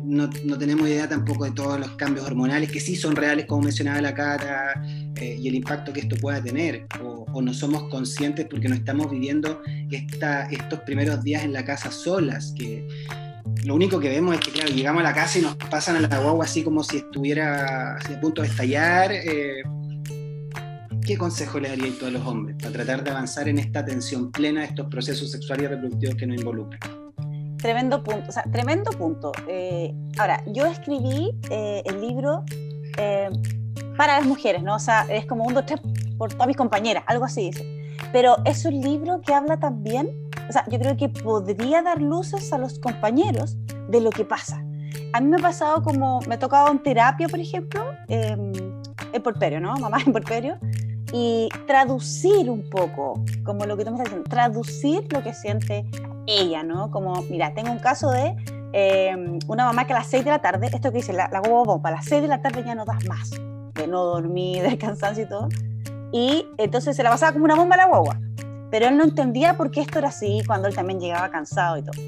[0.05, 4.01] no, tenemos idea tampoco de todos los cambios hormonales que sí son reales, como mencionaba
[4.01, 4.81] la Cata,
[5.15, 6.85] eh, y el impacto que esto pueda tener.
[7.03, 12.53] O, no somos conscientes porque no estamos viviendo estos primeros días en la casa solas,
[12.57, 12.87] que
[13.65, 15.99] lo único que vemos es que, claro, llegamos a la casa y nos pasan a
[15.99, 19.11] la guagua así como si estuviera a punto de estallar.
[19.11, 19.63] Eh,
[21.05, 24.31] ¿Qué consejo le daría a todos los hombres para tratar de avanzar en esta atención
[24.31, 27.04] plena de estos procesos sexuales y reproductivos que nos involucran?
[27.65, 29.31] Tremendo punto, o sea, tremendo punto.
[29.47, 32.43] Eh, ahora, yo escribí eh, el libro
[33.97, 34.75] para las mujeres, ¿no?
[34.75, 35.65] O sea, es como un, dos,
[36.17, 37.65] por todas mis compañeras, algo así dice.
[38.11, 42.53] Pero es un libro que habla también o sea, yo creo que podría dar luces
[42.53, 43.57] a los compañeros
[43.89, 44.63] de lo que pasa.
[45.13, 48.35] A mí me ha pasado como, me ha tocado en terapia, por ejemplo, eh,
[49.13, 49.75] en porperio, ¿no?
[49.77, 50.57] Mamá en porperio,
[51.13, 55.85] y traducir un poco, como lo que tú me estás diciendo, traducir lo que siente
[56.27, 56.91] ella, ¿no?
[56.91, 58.35] Como, mira, tengo un caso de
[58.73, 61.41] em, una mamá que a las 6 de la tarde, esto que dice, la, la
[61.41, 63.31] bomba, a las 6 de la tarde ya no das más,
[63.73, 65.49] de no dormir, del cansancio y todo,
[66.11, 68.19] y entonces se la pasaba como una bomba a la guagua
[68.75, 71.83] pero él no entendía por qué esto era así cuando él también llegaba cansado y
[71.83, 72.01] todo.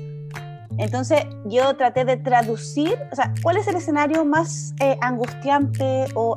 [0.77, 6.35] Entonces yo traté de traducir, o sea, ¿cuál es el escenario más eh, angustiante o,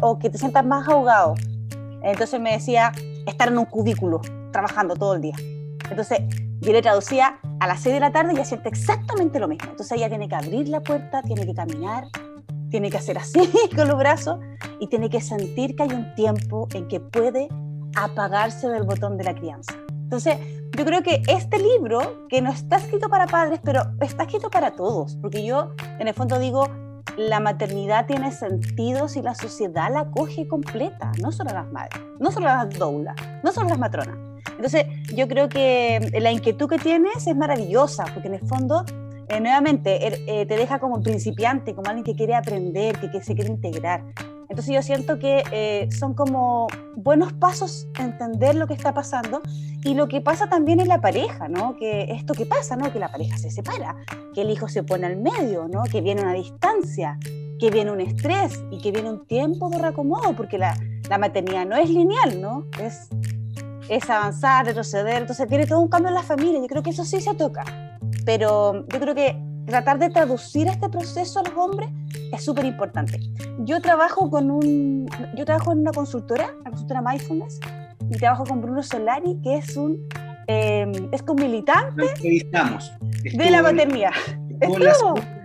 [0.00, 1.34] o, que te sientas más ahogado?
[2.02, 2.92] Entonces me decía,
[3.24, 5.36] estar en un cubículo, trabajando todo el día.
[5.90, 6.20] Entonces
[6.60, 9.70] yo le traducía a las 6 de la tarde y siente exactamente lo mismo.
[9.70, 12.04] Entonces ella tiene que abrir la puerta, tiene que caminar,
[12.70, 14.38] tiene que hacer así con los brazos
[14.80, 17.48] y tiene que sentir que hay un tiempo en que puede
[17.96, 19.74] apagarse del botón de la crianza.
[19.90, 20.38] Entonces,
[20.76, 24.72] yo creo que este libro, que no está escrito para padres, pero está escrito para
[24.72, 26.68] todos, porque yo en el fondo digo,
[27.16, 32.30] la maternidad tiene sentido si la sociedad la coge completa, no solo las madres, no
[32.30, 34.27] solo las doulas, no solo las matronas.
[34.50, 38.84] Entonces, yo creo que la inquietud que tienes es maravillosa, porque en el fondo,
[39.28, 43.22] eh, nuevamente, er, eh, te deja como principiante, como alguien que quiere aprender, que, que
[43.22, 44.02] se quiere integrar.
[44.48, 49.42] Entonces yo siento que eh, son como buenos pasos entender lo que está pasando
[49.84, 51.76] y lo que pasa también en la pareja, ¿no?
[51.76, 52.90] Que esto que pasa, ¿no?
[52.90, 53.94] Que la pareja se separa,
[54.34, 55.82] que el hijo se pone al medio, ¿no?
[55.84, 57.18] Que viene una distancia,
[57.58, 60.78] que viene un estrés y que viene un tiempo de reacomodo, porque la,
[61.10, 62.64] la maternidad no es lineal, ¿no?
[62.82, 63.10] Es,
[63.88, 67.04] es avanzar, retroceder, entonces tiene todo un cambio en la familia, yo creo que eso
[67.04, 67.64] sí se toca,
[68.24, 71.90] pero yo creo que tratar de traducir este proceso a los hombres
[72.32, 73.20] es súper importante.
[73.60, 77.60] Yo trabajo con un, yo trabajo en una consultora, la consultora Mindfulness,
[78.10, 80.08] y trabajo con Bruno Solari, que es un,
[80.46, 82.04] eh, es un militante
[83.22, 84.12] de la paternidad.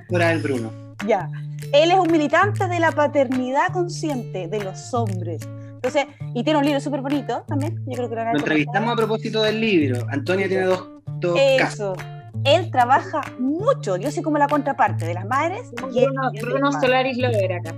[0.09, 0.71] La del Bruno.
[1.07, 1.29] Ya.
[1.73, 5.47] Él es un militante de la paternidad consciente de los hombres.
[5.83, 7.77] Entonces, y tiene un libro súper bonito también.
[7.87, 10.05] Yo creo que lo, lo entrevistamos a propósito del libro.
[10.09, 11.97] Antonia tiene dos, dos casos
[12.43, 15.71] él trabaja mucho, yo soy como la contraparte de las madres.
[15.75, 17.75] Bruno, Bruno Solaris lo verá acá.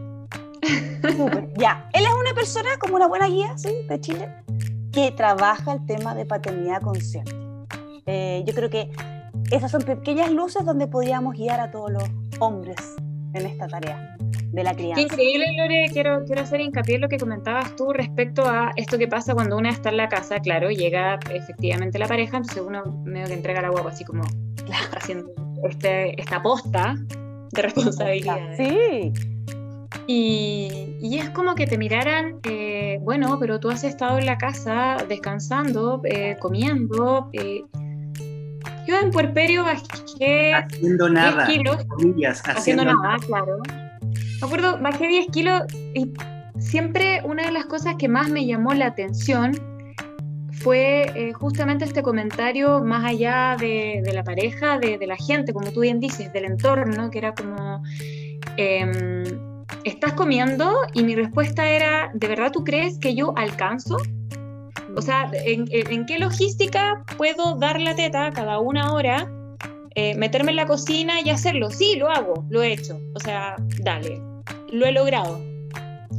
[1.57, 3.69] ya, él es una persona como una buena guía, ¿sí?
[3.87, 4.29] De Chile,
[4.91, 7.31] que trabaja el tema de paternidad consciente.
[8.07, 8.89] Eh, yo creo que
[9.51, 12.03] esas son pequeñas luces donde podríamos guiar a todos los
[12.39, 12.77] hombres
[13.33, 14.17] en esta tarea
[14.55, 14.95] de la crianza.
[14.95, 15.87] Qué increíble, Lore.
[15.91, 19.57] Quiero, quiero hacer hincapié en lo que comentabas tú respecto a esto que pasa cuando
[19.57, 20.39] una está en la casa.
[20.39, 24.23] Claro, llega efectivamente la pareja, entonces uno medio que entrega la guagua así como
[24.97, 25.29] haciendo
[25.69, 26.95] este, esta posta
[27.51, 28.39] de responsabilidad.
[28.57, 29.11] Sí.
[30.07, 34.37] Y, y, es como que te miraran, eh, bueno, pero tú has estado en la
[34.37, 37.29] casa descansando, eh, comiendo.
[37.33, 37.63] Eh,
[38.87, 41.77] yo en puerperio bajé haciendo nada, 10 kilos,
[42.45, 43.57] haciendo, nada, claro.
[44.41, 46.11] Me acuerdo, bajé 10 kilos y
[46.59, 49.53] siempre una de las cosas que más me llamó la atención
[50.51, 55.81] fue eh, justamente este comentario más allá de, la pareja, de, la gente, como tú
[55.81, 57.83] bien dices, del entorno, que era como,
[58.57, 59.23] em,
[59.83, 60.73] ¿estás comiendo?
[60.93, 63.97] Y mi respuesta era, ¿de verdad tú crees que yo alcanzo?
[64.95, 69.29] O sea, ¿en, qué logística puedo dar la teta cada una hora,
[69.95, 71.71] eh, meterme en la cocina y hacerlo?
[71.71, 72.99] Sí, lo hago, lo he hecho.
[73.15, 74.21] O sea, dale,
[74.71, 75.55] lo he logrado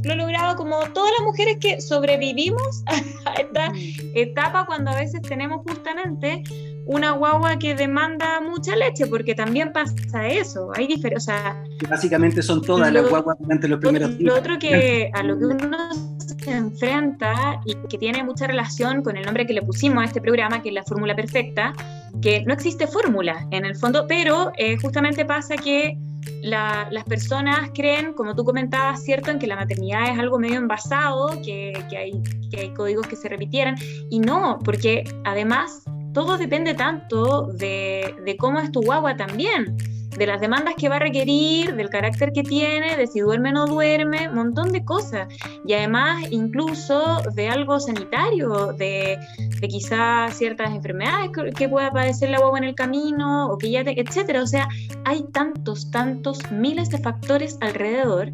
[0.03, 2.83] lo he logrado como todas las mujeres que sobrevivimos
[3.25, 3.71] a esta
[4.13, 6.43] etapa cuando a veces tenemos justamente
[6.85, 10.71] una guagua que demanda mucha leche, porque también pasa eso.
[10.75, 11.61] Hay diferencia.
[11.89, 14.33] básicamente son todas las guaguas durante los primeros días.
[14.33, 15.77] Lo otro que a lo que uno
[16.17, 20.21] se enfrenta y que tiene mucha relación con el nombre que le pusimos a este
[20.21, 21.73] programa, que es la fórmula perfecta,
[22.21, 25.97] que no existe fórmula en el fondo, pero eh, justamente pasa que
[26.43, 31.41] las personas creen, como tú comentabas, ¿cierto?, en que la maternidad es algo medio envasado,
[31.43, 33.75] que, hay, que códigos que se repitieran,
[34.09, 39.77] y no, porque además todo depende tanto de, de cómo es tu guagua también
[40.17, 43.53] de las demandas que va a requerir, del carácter que tiene, de si duerme o
[43.53, 45.27] no duerme, un montón de cosas.
[45.65, 49.19] Y además incluso de algo sanitario, de,
[49.59, 53.83] de quizás ciertas enfermedades que, pueda padecer la guagua en el camino, o que ya,
[53.83, 54.41] te, etcétera.
[54.41, 54.67] O sea,
[55.05, 58.31] hay tantos, tantos miles de factores alrededor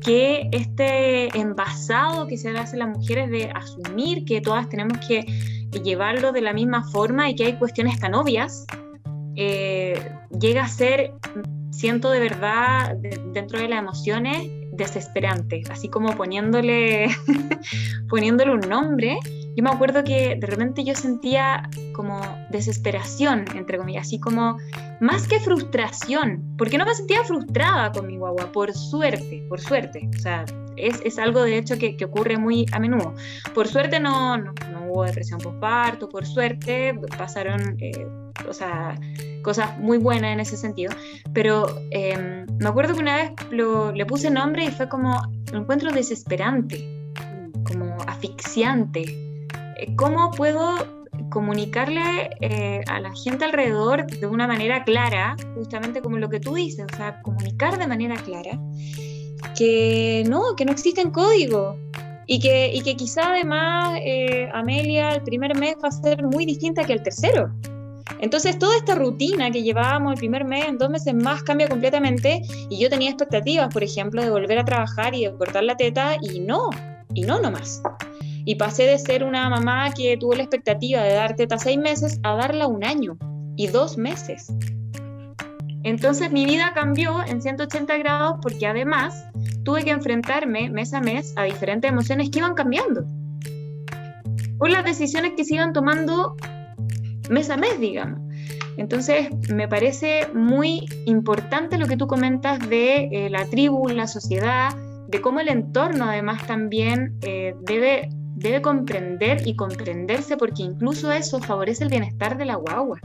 [0.00, 5.26] que este envasado que se hace las mujeres de asumir que todas tenemos que
[5.82, 8.64] llevarlo de la misma forma y que hay cuestiones tan obvias
[9.40, 9.94] eh,
[10.40, 11.12] llega a ser,
[11.70, 17.06] siento de verdad, dentro de las emociones, desesperante, así como poniéndole,
[18.08, 19.16] poniéndole un nombre.
[19.56, 22.20] Yo me acuerdo que de repente yo sentía como
[22.50, 24.56] desesperación, entre comillas, así como
[25.00, 30.08] más que frustración, porque no me sentía frustrada con mi guagua, por suerte, por suerte.
[30.16, 30.44] O sea,
[30.80, 33.14] es, es algo de hecho que, que, ocurre muy a menudo.
[33.54, 34.52] Por suerte no, no,
[34.88, 38.06] hubo depresión postparto, por suerte pasaron eh,
[38.46, 38.98] o sea,
[39.42, 40.92] cosas muy buenas en ese sentido.
[41.32, 45.20] Pero em, me acuerdo que una vez le puse nombre y fue como
[45.52, 46.84] un encuentro desesperante,
[47.64, 49.02] como asfixiante.
[49.78, 50.98] Eh, ¿Cómo puedo
[51.30, 56.54] comunicarle eh, a la gente alrededor de una manera clara, justamente como lo que tú
[56.54, 58.58] dices, o sea, comunicar de manera clara
[59.56, 61.76] que no, que no existen códigos
[62.26, 66.44] y que, y que quizá además eh, Amelia el primer mes va a ser muy
[66.44, 67.50] distinta que el tercero.
[68.20, 72.42] Entonces, toda esta rutina que llevábamos el primer mes, en dos meses más, cambia completamente.
[72.68, 76.16] Y yo tenía expectativas, por ejemplo, de volver a trabajar y de cortar la teta,
[76.20, 76.70] y no,
[77.14, 77.82] y no nomás.
[78.44, 82.18] Y pasé de ser una mamá que tuvo la expectativa de dar teta seis meses
[82.22, 83.18] a darla un año
[83.56, 84.52] y dos meses.
[85.88, 89.26] Entonces mi vida cambió en 180 grados porque además
[89.64, 93.06] tuve que enfrentarme mes a mes a diferentes emociones que iban cambiando.
[94.58, 96.36] Por las decisiones que se iban tomando
[97.30, 98.20] mes a mes, digamos.
[98.76, 104.76] Entonces, me parece muy importante lo que tú comentas de eh, la tribu, la sociedad,
[105.08, 111.40] de cómo el entorno además también eh, debe, debe comprender y comprenderse, porque incluso eso
[111.40, 113.00] favorece el bienestar de la guagua.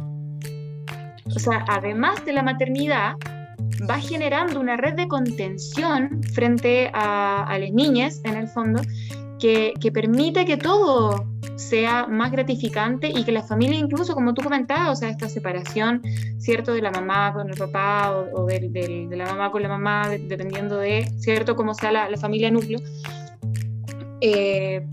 [1.26, 3.16] O sea, además de la maternidad,
[3.90, 8.82] va generando una red de contención frente a, a las niñas, en el fondo,
[9.40, 14.42] que, que permite que todo sea más gratificante y que la familia incluso, como tú
[14.42, 16.02] comentabas, o sea, esta separación,
[16.40, 16.74] ¿cierto?
[16.74, 21.12] De la mamá con el papá o, de, la mamá con la mamá, dependiendo de,
[21.18, 21.56] ¿cierto?
[21.56, 22.80] Cómo sea la, familia núcleo.
[24.22, 24.86] Eh,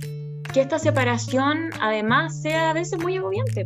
[0.53, 3.65] que esta separación además sea a veces muy agobiante,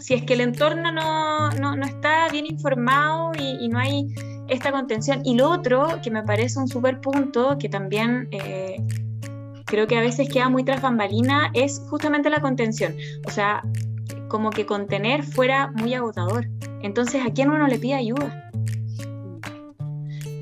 [0.00, 4.06] si es que el entorno no, no, no está bien informado y, y, no hay
[4.48, 5.22] esta contención.
[5.24, 8.82] Y lo otro, que me parece un súper punto, que también eh,
[9.64, 12.94] creo que a veces queda muy tras bambalina, es justamente la contención.
[13.26, 13.62] O sea,
[14.28, 16.46] como que contener fuera muy agotador.
[16.82, 18.50] Entonces, ¿a quién uno le pide ayuda?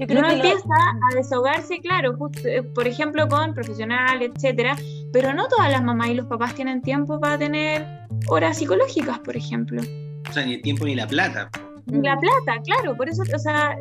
[0.01, 0.75] Yo creo uno empieza
[1.11, 4.77] a desahogarse, claro, eh, por ejemplo, con profesional, etcétera,
[5.13, 7.98] pero no todas las mamás y los papás tienen tiempo para tener
[8.29, 9.81] horas psicológicas, por ejemplo.
[10.29, 11.51] O sea, ni el tiempo ni la plata.
[11.87, 13.79] Ni la plata, claro, por eso, o sea,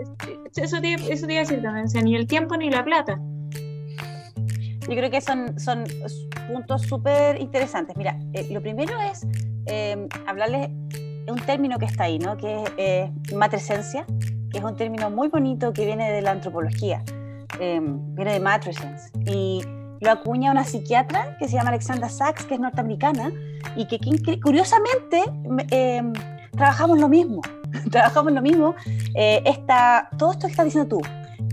[0.56, 2.84] eso te, eso te iba a decir también, o sea, ni el tiempo ni la
[2.84, 3.19] plata.
[4.88, 5.84] Yo creo que son, son
[6.47, 7.97] puntos súper interesantes.
[7.97, 9.28] Mira, eh, lo primero es
[9.65, 10.69] eh, hablarles
[11.28, 12.38] un término que está ahí, ¿no?
[12.38, 14.06] que es eh, matresencia,
[14.50, 17.04] que es un término muy bonito que viene de la antropología,
[17.60, 19.12] em, viene de matrescence.
[19.26, 19.62] Y
[20.00, 23.32] lo acuña una psiquiatra que se llama Alexandra Sachs, que es norteamericana,
[23.75, 25.23] y que, curiosamente
[25.71, 26.13] em,
[26.51, 27.41] trabajamos lo mismo.
[27.91, 28.76] trabajamos lo mismo.
[29.15, 31.01] esta, todo esto que estás diciendo tú,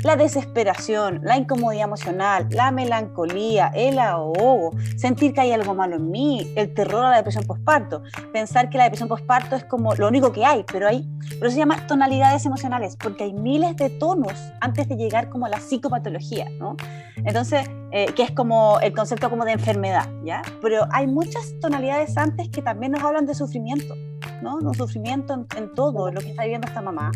[0.02, 6.10] la desesperación, la incomodidad emocional, la melancolía, el ahogo, sentir que hay algo malo en
[6.10, 10.08] mí, el terror a la depresión postparto, pensar que la depresión postparto es como lo
[10.08, 11.08] único que hay, pero hay,
[11.38, 15.48] pero se llama tonalidades emocionales, porque hay miles de tonos antes de llegar como a
[15.48, 16.76] la psicopatología, ¿no?
[17.16, 20.42] Entonces, eh, que es como el concepto como de enfermedad, ¿ya?
[20.60, 23.94] Pero hay muchas tonalidades antes que también nos hablan de sufrimiento,
[24.42, 24.56] ¿no?
[24.56, 27.12] Un sufrimiento en, en todo lo que está viviendo esta mamá.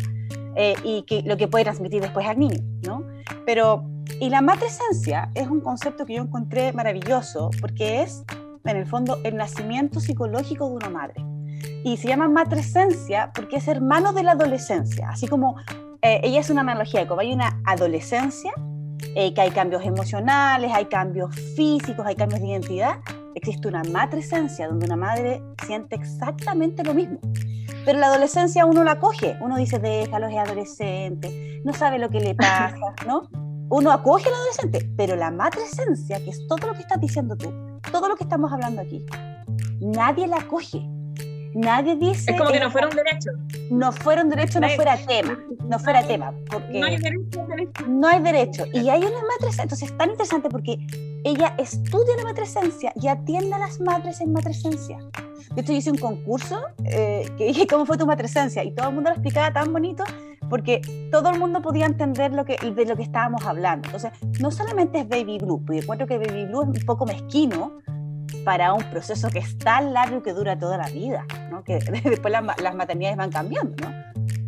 [0.55, 3.03] Eh, y que, lo que puede transmitir después al niño, ¿no?
[3.45, 3.83] Pero,
[4.19, 8.23] y la matresencia es un concepto que yo encontré maravilloso porque es,
[8.65, 11.23] en el fondo, el nacimiento psicológico de una madre.
[11.83, 15.55] Y se llama matrescencia porque es hermano de la adolescencia, así como
[16.01, 18.51] eh, ella es una analogía de como hay una adolescencia,
[19.15, 22.99] eh, que hay cambios emocionales, hay cambios físicos, hay cambios de identidad,
[23.39, 27.19] existe una matrescencia donde una madre siente exactamente lo mismo.
[27.85, 32.19] Pero la adolescencia uno la acoge, uno dice, déjalo, es adolescente, no sabe lo que
[32.19, 32.75] le pasa,
[33.07, 33.29] ¿no?
[33.69, 37.53] Uno acoge al adolescente, pero la matrescencia, que es todo lo que estás diciendo tú,
[37.91, 39.05] todo lo que estamos hablando aquí,
[39.79, 40.81] nadie la acoge.
[41.53, 42.31] Nadie dice.
[42.31, 43.31] Es como que no fuera un derecho.
[43.71, 45.39] No fuera un derecho, no, fuera tema.
[45.65, 46.31] No fuera tema.
[46.49, 47.47] Porque no hay derecho.
[47.87, 48.65] No hay derecho.
[48.73, 49.63] Y hay una matrescencia.
[49.63, 50.77] Entonces es tan interesante porque
[51.23, 54.97] ella estudia la matrescencia y atiende a las madres en matrescencia.
[55.53, 58.63] De hecho, yo hice un concurso eh, que dije, ¿cómo fue tu matrescencia?
[58.63, 60.03] Y todo el mundo lo explicaba tan bonito
[60.49, 63.87] porque todo el mundo podía entender lo que, de lo que estábamos hablando.
[63.87, 67.79] Entonces, no solamente es Baby Blue, porque encuentro que Baby Blue es un poco mezquino
[68.43, 71.63] para un proceso que es tan largo que dura toda la vida, ¿no?
[71.63, 73.93] que después las, maternidades van cambiando, ¿no?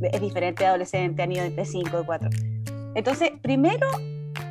[0.02, 2.30] es diferente de adolescente a niño de 5, de 4.
[2.96, 3.88] Entonces, primero,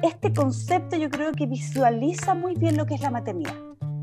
[0.03, 3.55] este concepto yo creo que visualiza muy bien lo que es la maternidad,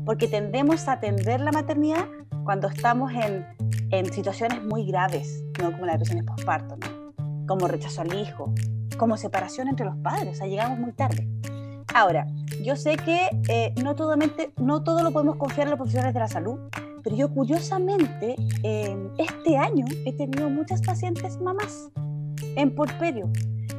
[0.04, 2.06] porque tendemos a atender la maternidad
[2.44, 3.46] cuando estamos en,
[3.90, 5.72] en situaciones muy graves, ¿no?
[5.72, 7.46] como las depresiones postparto, ¿no?
[7.46, 8.52] como rechazo al hijo,
[8.96, 11.28] como separación entre los padres, o sea, llegamos muy tarde.
[11.94, 12.26] Ahora,
[12.62, 13.94] yo sé que eh, no,
[14.58, 16.58] no todo lo podemos confiar en los profesionales de la salud,
[17.02, 21.90] pero yo curiosamente este año he tenido muchas pacientes mamás
[22.56, 23.30] en porperio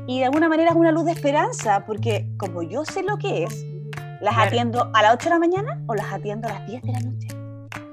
[0.10, 3.44] y de alguna manera es una luz de esperanza porque como yo sé lo que
[3.44, 3.66] es,
[4.22, 6.92] las atiendo a las 8 de la mañana o las atiendo a las 10 de
[6.92, 7.28] la noche.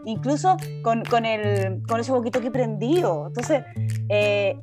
[0.07, 3.27] Incluso con, con, el, con ese poquito que prendido.
[3.27, 3.65] Entonces,
[4.09, 4.59] eh,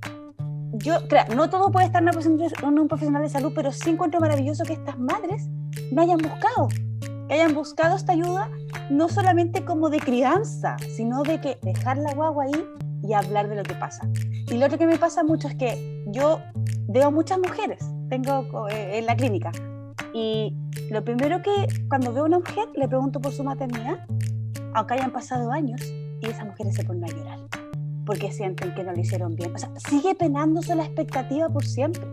[0.74, 4.64] yo, creo, no todo puede estar en, un profesional de salud, pero sí encuentro maravilloso
[4.64, 5.48] que estas madres
[5.92, 6.70] me hayan buscado,
[7.28, 8.50] que hayan buscado esta ayuda,
[8.90, 12.66] no solamente como de crianza, sino de que dejar la guagua ahí
[13.04, 14.08] y hablar de lo que pasa.
[14.48, 16.40] Y lo otro que me pasa mucho es que yo
[16.88, 19.52] veo muchas mujeres, tengo eh, en la clínica,
[20.14, 20.56] y
[20.90, 24.06] lo primero que cuando veo a una mujer le pregunto por su maternidad,
[24.74, 25.82] aunque hayan pasado años,
[26.22, 27.40] y esas mujeres se ponen a llorar
[28.06, 29.56] porque sienten que no lo hicieron bien.
[29.56, 32.04] O sea, sigue penándose la expectativa por siempre.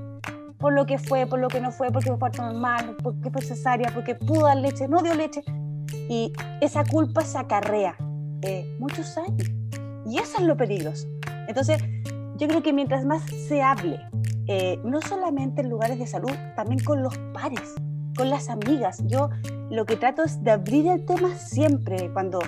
[0.59, 3.41] Por lo que fue, por lo que no fue, porque fue parto normal, porque fue
[3.41, 5.43] cesárea, porque pudo dar leche, no dio leche.
[6.09, 7.97] Y esa culpa se acarrea
[8.43, 9.51] eh, muchos años.
[10.07, 11.09] Y eso es lo peligroso.
[11.49, 11.83] Entonces,
[12.41, 14.01] yo creo que mientras más se hable,
[14.47, 17.75] eh, no solamente en lugares de salud, también con los pares,
[18.17, 19.03] con las amigas.
[19.07, 19.29] Yo
[19.71, 22.41] lo que trato es de abrir el tema siempre cuando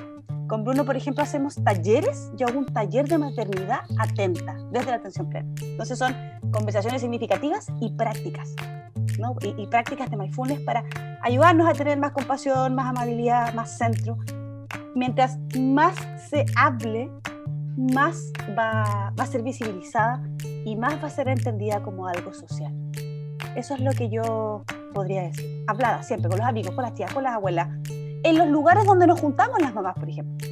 [0.48, 2.30] con Bruno, por ejemplo, hacemos talleres.
[2.36, 5.48] Yo hago un taller de maternidad atenta, desde la atención plena.
[5.60, 6.14] Entonces son
[6.50, 8.54] conversaciones significativas y prácticas.
[9.18, 9.36] ¿no?
[9.42, 10.84] Y, prácticas de mindfulness para
[11.22, 14.16] ayudarnos a tener más compasión, más amabilidad, más centro.
[14.94, 15.94] Mientras más
[16.30, 17.10] se hable,
[17.76, 20.22] más va, va a ser visibilizada
[20.64, 22.72] y más va a ser entendida como algo social.
[23.56, 25.64] Eso es lo que yo podría decir.
[25.66, 27.68] Hablada siempre con los amigos, con las tías, con las abuelas,
[28.24, 30.48] en los lugares donde nos juntamos las mamás, por ejemplo.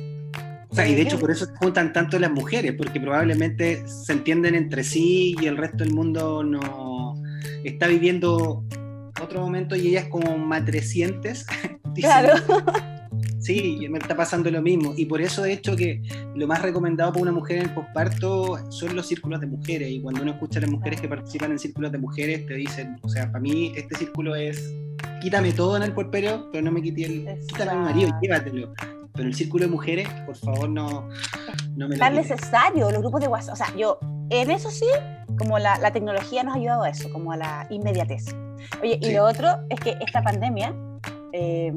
[0.68, 4.12] O sea, y de hecho por eso se juntan tanto las mujeres, porque probablemente se
[4.12, 7.20] entienden entre sí y el resto del mundo no
[7.64, 8.64] está viviendo
[9.20, 11.46] otro momento y ellas como matrecientes.
[11.94, 12.34] claro.
[13.40, 14.92] Sí, me está pasando lo mismo.
[14.96, 16.02] Y por eso, de hecho, que
[16.34, 19.90] lo más recomendado para una mujer en el posparto son los círculos de mujeres.
[19.90, 22.98] Y cuando uno escucha a las mujeres que participan en círculos de mujeres, te dicen,
[23.02, 24.74] o sea, para mí este círculo es
[25.22, 27.38] quítame todo en el puerperio, pero no me quité el.
[27.48, 28.74] Quítame mi marido y llévatelo.
[29.14, 31.08] Pero el círculo de mujeres, por favor, no,
[31.76, 33.54] no me lo Tan necesario, los grupos de WhatsApp.
[33.54, 34.86] O sea, yo, en eso sí,
[35.38, 38.26] como la, la, tecnología nos ha ayudado a eso, como a la inmediatez.
[38.82, 40.74] Oye, y lo otro es que esta pandemia.
[41.32, 41.72] Eh,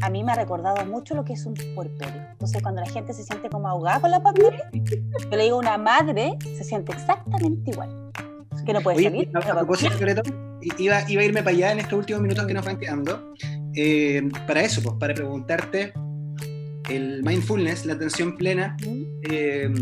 [0.00, 2.22] a mí me ha recordado mucho lo que es un puerperio.
[2.32, 5.78] Entonces, cuando la gente se siente como ahogada con la pandemia, yo le digo una
[5.78, 8.10] madre se siente exactamente igual.
[8.64, 9.30] Que no puede salir.
[9.34, 9.94] A, propósito,
[10.78, 13.32] iba, a irme para allá en estos últimos minutos que nos van quedando.
[13.74, 15.92] Eh, para eso, pues, para preguntarte
[16.90, 18.76] el mindfulness, la atención plena.
[19.22, 19.72] Eh,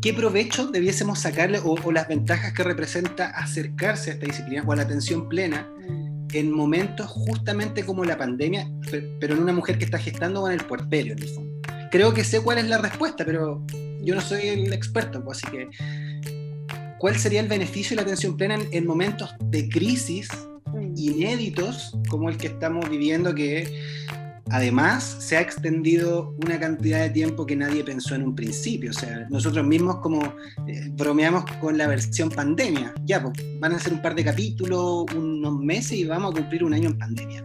[0.00, 4.72] ¿Qué provecho debiésemos sacarle o, o, las ventajas que representa acercarse a esta disciplina o
[4.72, 5.68] a la atención plena
[6.38, 8.70] en momentos justamente como la pandemia,
[9.20, 11.60] pero en una mujer que está gestando en el puerperio, en el fondo.
[11.90, 13.64] Creo que sé cuál es la respuesta, pero
[14.02, 15.68] yo no soy el experto, pues, así que
[16.98, 20.28] ¿cuál sería el beneficio de la atención plena en, momentos de crisis
[20.66, 20.94] mm.
[20.96, 23.82] inéditos como el que estamos viviendo que
[24.50, 28.90] Además, se ha extendido una cantidad de tiempo que nadie pensó en un principio.
[28.90, 30.22] O sea, nosotros mismos como
[30.68, 32.94] eh, bromeamos con la versión pandemia.
[33.04, 36.62] Ya, pues, van a ser un par de capítulos, unos meses y vamos a cumplir
[36.62, 37.44] un año en pandemia.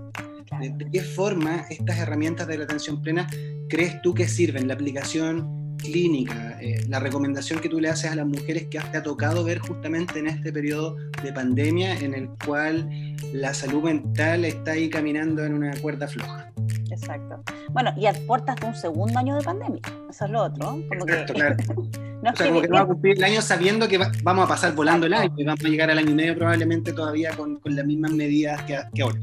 [0.59, 3.27] ¿De, qué forma estas herramientas de la atención plena
[3.67, 4.67] crees tú que sirven?
[4.67, 8.97] La aplicación clínica, eh, la recomendación que tú le haces a las mujeres que te
[8.97, 12.87] ha tocado ver justamente en este periodo de pandemia en el cual
[13.33, 16.51] la salud mental está ahí caminando en una cuerda floja.
[16.91, 17.43] Exacto.
[17.69, 20.65] Bueno, y a puertas de un segundo año de pandemia, eso es lo otro.
[20.65, 21.55] Como Exacto, claro.
[21.57, 25.05] o sea, como que vamos a cumplir el año sabiendo que vamos a pasar volando
[25.05, 27.85] el año y vamos a llegar al año y medio probablemente todavía con, con las
[27.85, 29.19] mismas medidas que, que ahora.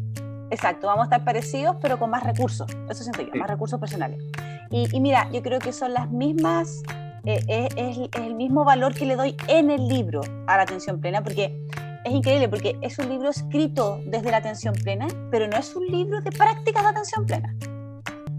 [0.50, 2.70] Exacto, vamos a estar parecidos, pero con más recursos.
[2.88, 4.22] Eso siento yo, más recursos personales.
[4.70, 6.82] Y, mira, yo creo que son las mismas,
[7.24, 11.22] eh, es, el mismo valor que le doy en el libro a la atención plena,
[11.22, 11.58] porque
[12.04, 15.86] es increíble, porque es un libro escrito desde la atención plena, pero no es un
[15.86, 17.54] libro de prácticas de atención plena.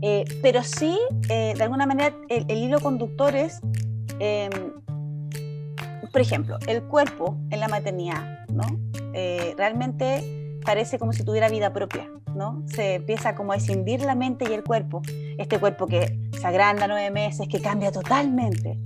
[0.02, 0.98] Eh, pero sí,
[1.30, 3.60] eh, de alguna manera, el, hilo conductor es,
[4.20, 4.52] em,
[6.12, 8.66] por ejemplo, el cuerpo en la maternidad, ¿no?
[9.58, 12.64] realmente parece como si tuviera vida propia, ¿no?
[12.68, 15.02] Se empieza como a escindir la mente y el cuerpo,
[15.38, 18.80] este cuerpo que se agranda nueve meses, que cambia totalmente.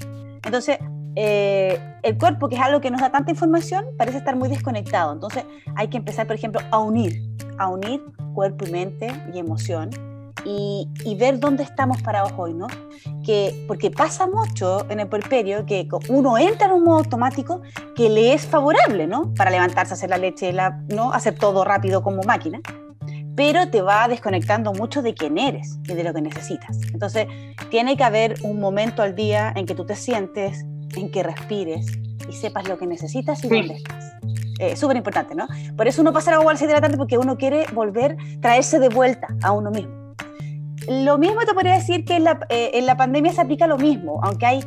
[0.44, 0.78] Entonces,
[1.16, 5.14] eh, el cuerpo, que es algo que nos da tanta información, parece estar muy desconectado.
[5.14, 5.46] Entonces,
[5.76, 7.22] hay que empezar, por ejemplo, a unir,
[7.58, 8.02] a unir
[8.34, 9.90] cuerpo y mente y emoción
[10.46, 12.68] y, ver dónde estamos parados hoy, ¿no?
[13.24, 17.62] Que, porque pasa mucho en el puerperio que uno entra en un modo automático
[17.96, 19.34] que le es favorable, ¿no?
[19.36, 21.14] Para levantarse, hacer la leche, la, ¿no?
[21.14, 22.60] Hacer todo rápido como máquina,
[23.36, 26.78] pero te va desconectando mucho de quién eres y de lo que necesitas.
[26.94, 27.28] Entonces,
[27.70, 30.66] tiene que haber un momento al día en que tú te sientes,
[30.96, 31.86] en que respires
[32.28, 34.14] y sepas lo que necesitas y dónde estás.
[34.60, 35.48] Eh, súper importante, ¿no?
[35.76, 37.66] Por eso uno pasa la agua a las 7 de la tarde porque uno quiere
[37.74, 40.14] volver, traerse de vuelta a uno mismo.
[40.88, 44.46] Lo mismo te podría decir que eh, en la, pandemia se aplica lo mismo, aunque
[44.46, 44.64] hay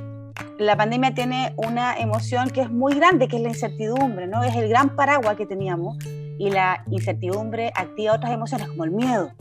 [0.59, 4.43] la pandemia tiene una emoción que es muy grande, que es la incertidumbre, ¿no?
[4.43, 5.99] Es el gran paraguas que teníamos
[6.39, 9.33] y la incertidumbre activa otras emociones como el miedo,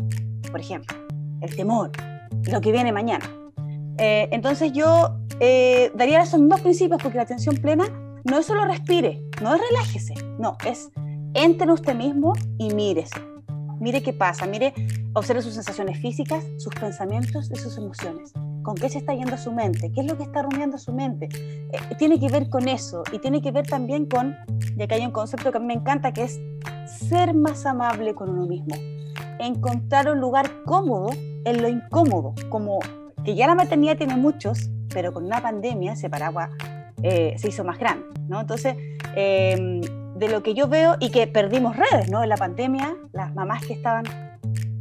[0.51, 0.97] por ejemplo,
[1.41, 1.91] el temor,
[2.51, 3.25] lo que viene mañana.
[3.97, 7.85] Eh, entonces yo eh, daría esos mismos principios porque la atención plena
[8.23, 10.89] no es solo respire, no es relájese, no, es
[11.33, 13.19] entre en usted mismo y mírese
[13.79, 14.73] Mire qué pasa, mire,
[15.13, 18.31] observe sus sensaciones físicas, sus pensamientos y sus emociones.
[18.63, 19.91] ¿Con qué se está yendo su mente?
[19.91, 21.27] ¿Qué es lo que está rumiando su mente?
[21.71, 24.35] Eh, tiene que ver con eso y tiene que ver también con,
[24.77, 26.39] ya que hay un concepto que a mí me encanta, que es
[26.85, 28.75] ser más amable con uno mismo.
[29.39, 31.09] Encontrar un lugar cómodo
[31.43, 32.79] en lo incómodo, como
[33.25, 36.51] que ya la maternidad tiene muchos, pero con una pandemia ese paraguas
[37.03, 38.39] eh, se hizo más grande, ¿no?
[38.39, 38.75] Entonces,
[39.15, 39.81] eh,
[40.15, 42.23] de lo que yo veo y que perdimos redes, ¿no?
[42.23, 44.05] En la pandemia, las mamás que estaban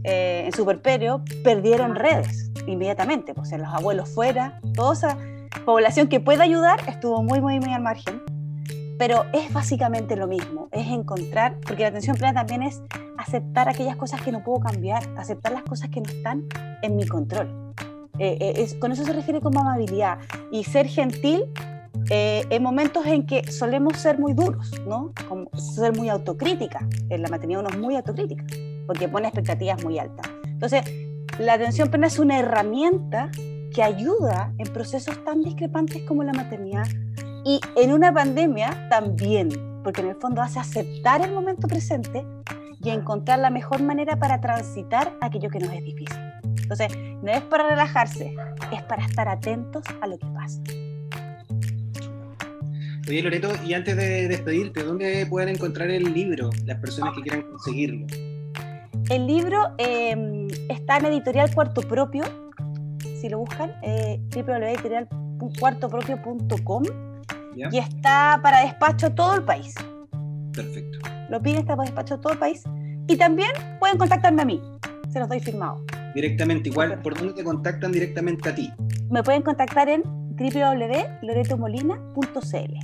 [0.04, 5.18] eh, en superperio perdieron redes inmediatamente, pues en los abuelos fuera, toda esa
[5.64, 8.22] población que puede ayudar estuvo muy, muy, muy al margen.
[8.96, 12.80] Pero es básicamente lo mismo, es encontrar, porque la atención plena también es
[13.18, 16.44] aceptar aquellas cosas que no puedo cambiar, aceptar las cosas que no están
[16.82, 17.64] en mi control.
[18.18, 20.18] Eh, eh, es, con eso se refiere como amabilidad
[20.52, 21.44] y ser gentil
[22.10, 25.12] eh, en momentos en que solemos ser muy duros, ¿no?
[25.28, 26.86] Como ser muy autocrítica.
[27.08, 28.44] En la maternidad uno es muy autocrítica,
[28.86, 30.30] porque pone expectativas muy altas.
[30.44, 30.82] Entonces,
[31.38, 33.30] la atención plena es una herramienta
[33.72, 36.86] que ayuda en procesos tan discrepantes como la maternidad
[37.44, 39.48] y en una pandemia también,
[39.82, 42.24] porque en el fondo hace aceptar el momento presente
[42.80, 46.33] y encontrar la mejor manera para transitar aquello que nos es difícil.
[46.64, 46.88] Entonces,
[47.22, 48.34] no es para relajarse,
[48.72, 50.60] es para estar atentos a lo que pasa.
[53.06, 57.42] Oye, Loreto, y antes de despedirte, ¿dónde pueden encontrar el libro las personas que quieran
[57.42, 58.06] conseguirlo?
[59.10, 62.24] El libro em, está en Editorial Cuarto Propio,
[63.20, 64.18] si lo buscan, eh,
[67.70, 69.74] y está para despacho todo el país.
[70.54, 70.98] Perfecto.
[71.28, 72.62] Lo piden, está para despacho todo el país.
[73.06, 74.62] Y también pueden contactarme a mí,
[75.12, 75.84] se los doy firmado.
[76.14, 78.72] Directamente, igual, ¿por dónde te contactan directamente a ti?
[79.10, 82.74] Me pueden contactar en www.loretomolina.cl.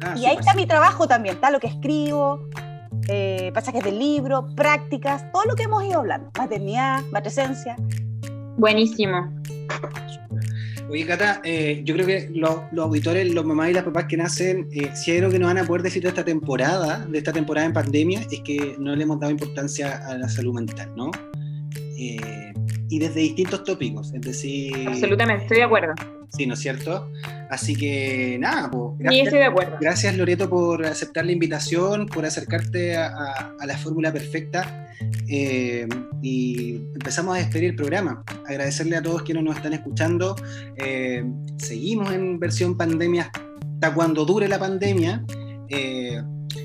[0.00, 2.48] Ah, y ahí está mi trabajo también, está lo que escribo,
[3.08, 7.76] eh, pasajes del libro, prácticas, todo lo que hemos ido hablando, maternidad, matresencia.
[8.56, 9.28] Buenísimo.
[10.90, 14.68] Oye, Cata, eh, yo creo que los, auditores, los mamás y las papás que nacen,
[14.72, 17.32] eh, si hay algo que nos van a poder decir de esta temporada, de esta
[17.32, 21.10] temporada en pandemia, es que no le hemos dado importancia a la salud mental, ¿no?
[22.88, 24.72] Y desde distintos tópicos, es decir...
[24.86, 25.94] Absolutamente, estoy de acuerdo.
[26.30, 27.10] Sí, ¿no es cierto?
[27.50, 29.76] Así que nada, pues, gracias, estoy de acuerdo.
[29.80, 34.88] gracias Loreto por aceptar la invitación, por acercarte a, la fórmula perfecta
[35.28, 35.88] eh,
[36.22, 38.24] y empezamos a despedir el programa.
[38.46, 40.36] Agradecerle a todos quienes nos están escuchando.
[40.76, 41.24] Eh,
[41.58, 43.30] seguimos en versión pandemia
[43.74, 45.24] hasta cuando dure la pandemia.
[45.68, 46.22] Eh,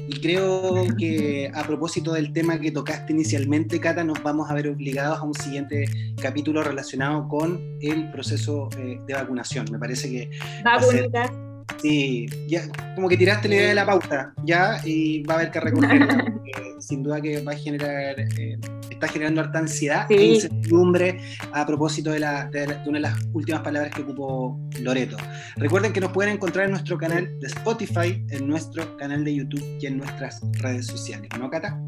[0.08, 4.68] y creo que a propósito del tema que tocaste inicialmente, Cata, nos vamos a ver
[4.68, 5.86] obligados a un siguiente
[6.22, 9.66] capítulo relacionado con el proceso eh, de vacunación.
[9.72, 10.30] Me parece que...
[10.66, 12.64] Va, a Sí, ya,
[12.96, 16.26] como que tiraste la idea de la pauta, ya, y va a haber que recorrerla.
[16.84, 18.58] sin duda que va a generar, eh,
[18.90, 21.20] está generando harta ansiedad e incertidumbre
[21.54, 25.18] a propósito de, la, de, una de las últimas palabras que ocupó Loreto.
[25.56, 29.64] Recuerden que nos pueden encontrar en nuestro canal de Spotify, en nuestro canal de YouTube
[29.80, 31.80] y en nuestras redes sociales, ¿no, Cata?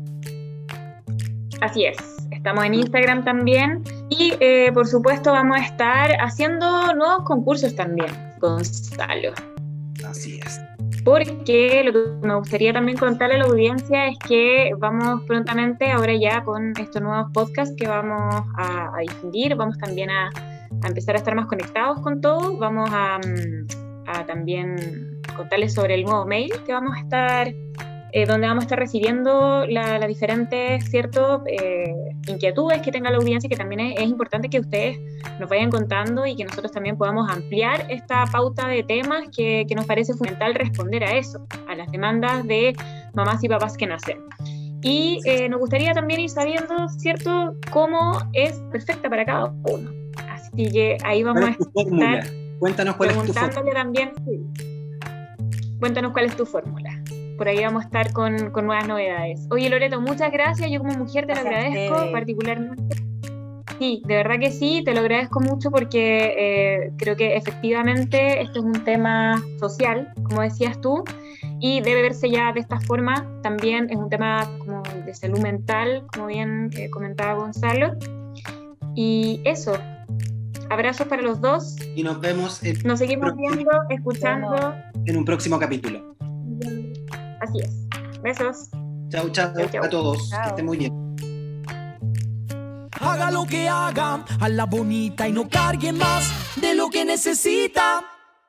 [1.62, 1.98] Así es,
[2.32, 8.12] estamos en Instagram también y eh, por supuesto vamos a estar haciendo nuevos concursos también,
[8.40, 9.34] Gonzalo.
[10.04, 10.62] Así es.
[11.04, 16.16] Porque lo que me gustaría también contarle a la audiencia es que vamos prontamente, ahora
[16.16, 20.32] ya con estos nuevos podcasts que vamos a, difundir, vamos también a,
[20.84, 26.26] empezar a estar más conectados con todo, vamos mm, a también contarles sobre el nuevo
[26.26, 27.54] mail que vamos a estar
[28.16, 31.94] eh, donde vamos a estar recibiendo las diferentes cierto, eh,
[32.28, 34.98] inquietudes que tenga la audiencia, que también es, importante que ustedes
[35.38, 39.76] nos vayan contando y que nosotros también podamos ampliar esta pauta de temas que, que
[39.76, 42.74] nos parece fundamental responder a eso, a las demandas de
[43.16, 44.20] mamás y papás que nacen.
[44.82, 49.92] Y eh, nos gustaría también ir sabiendo, ¿cierto?, cómo es perfecta para cada uno.
[50.30, 53.74] Así que ahí vamos a estar Cuéntanos cuál es tu fórmula.
[53.74, 54.12] también,
[55.82, 56.95] Cuéntanos cuál es tu fórmula
[57.38, 59.48] por ahí vamos a estar con, con, nuevas novedades.
[59.52, 60.70] Oye, Loreto, muchas gracias.
[60.70, 62.96] Yo como mujer te lo agradezco particularmente.
[63.80, 68.60] Sí, de verdad que sí, te lo agradezco mucho porque eh, creo que efectivamente esto
[68.60, 71.04] es un tema social, como decías tú,
[71.60, 73.28] y debe verse ya de esta forma.
[73.44, 77.96] También es un tema como de salud mental, como bien eh, comentaba Gonzalo.
[78.96, 79.78] Y eso,
[80.70, 81.76] abrazos para los dos.
[81.96, 82.62] Y nos vemos.
[82.86, 84.74] nos seguimos viendo, escuchando.
[85.06, 86.15] En un próximo capítulo.
[87.46, 88.22] Así es.
[88.22, 88.70] Besos.
[89.10, 90.32] Chao, chao, a todos.
[90.32, 90.94] Que estén muy bien.
[93.00, 98.04] Haga lo que haga, a la bonita y no cargue más de lo que necesita.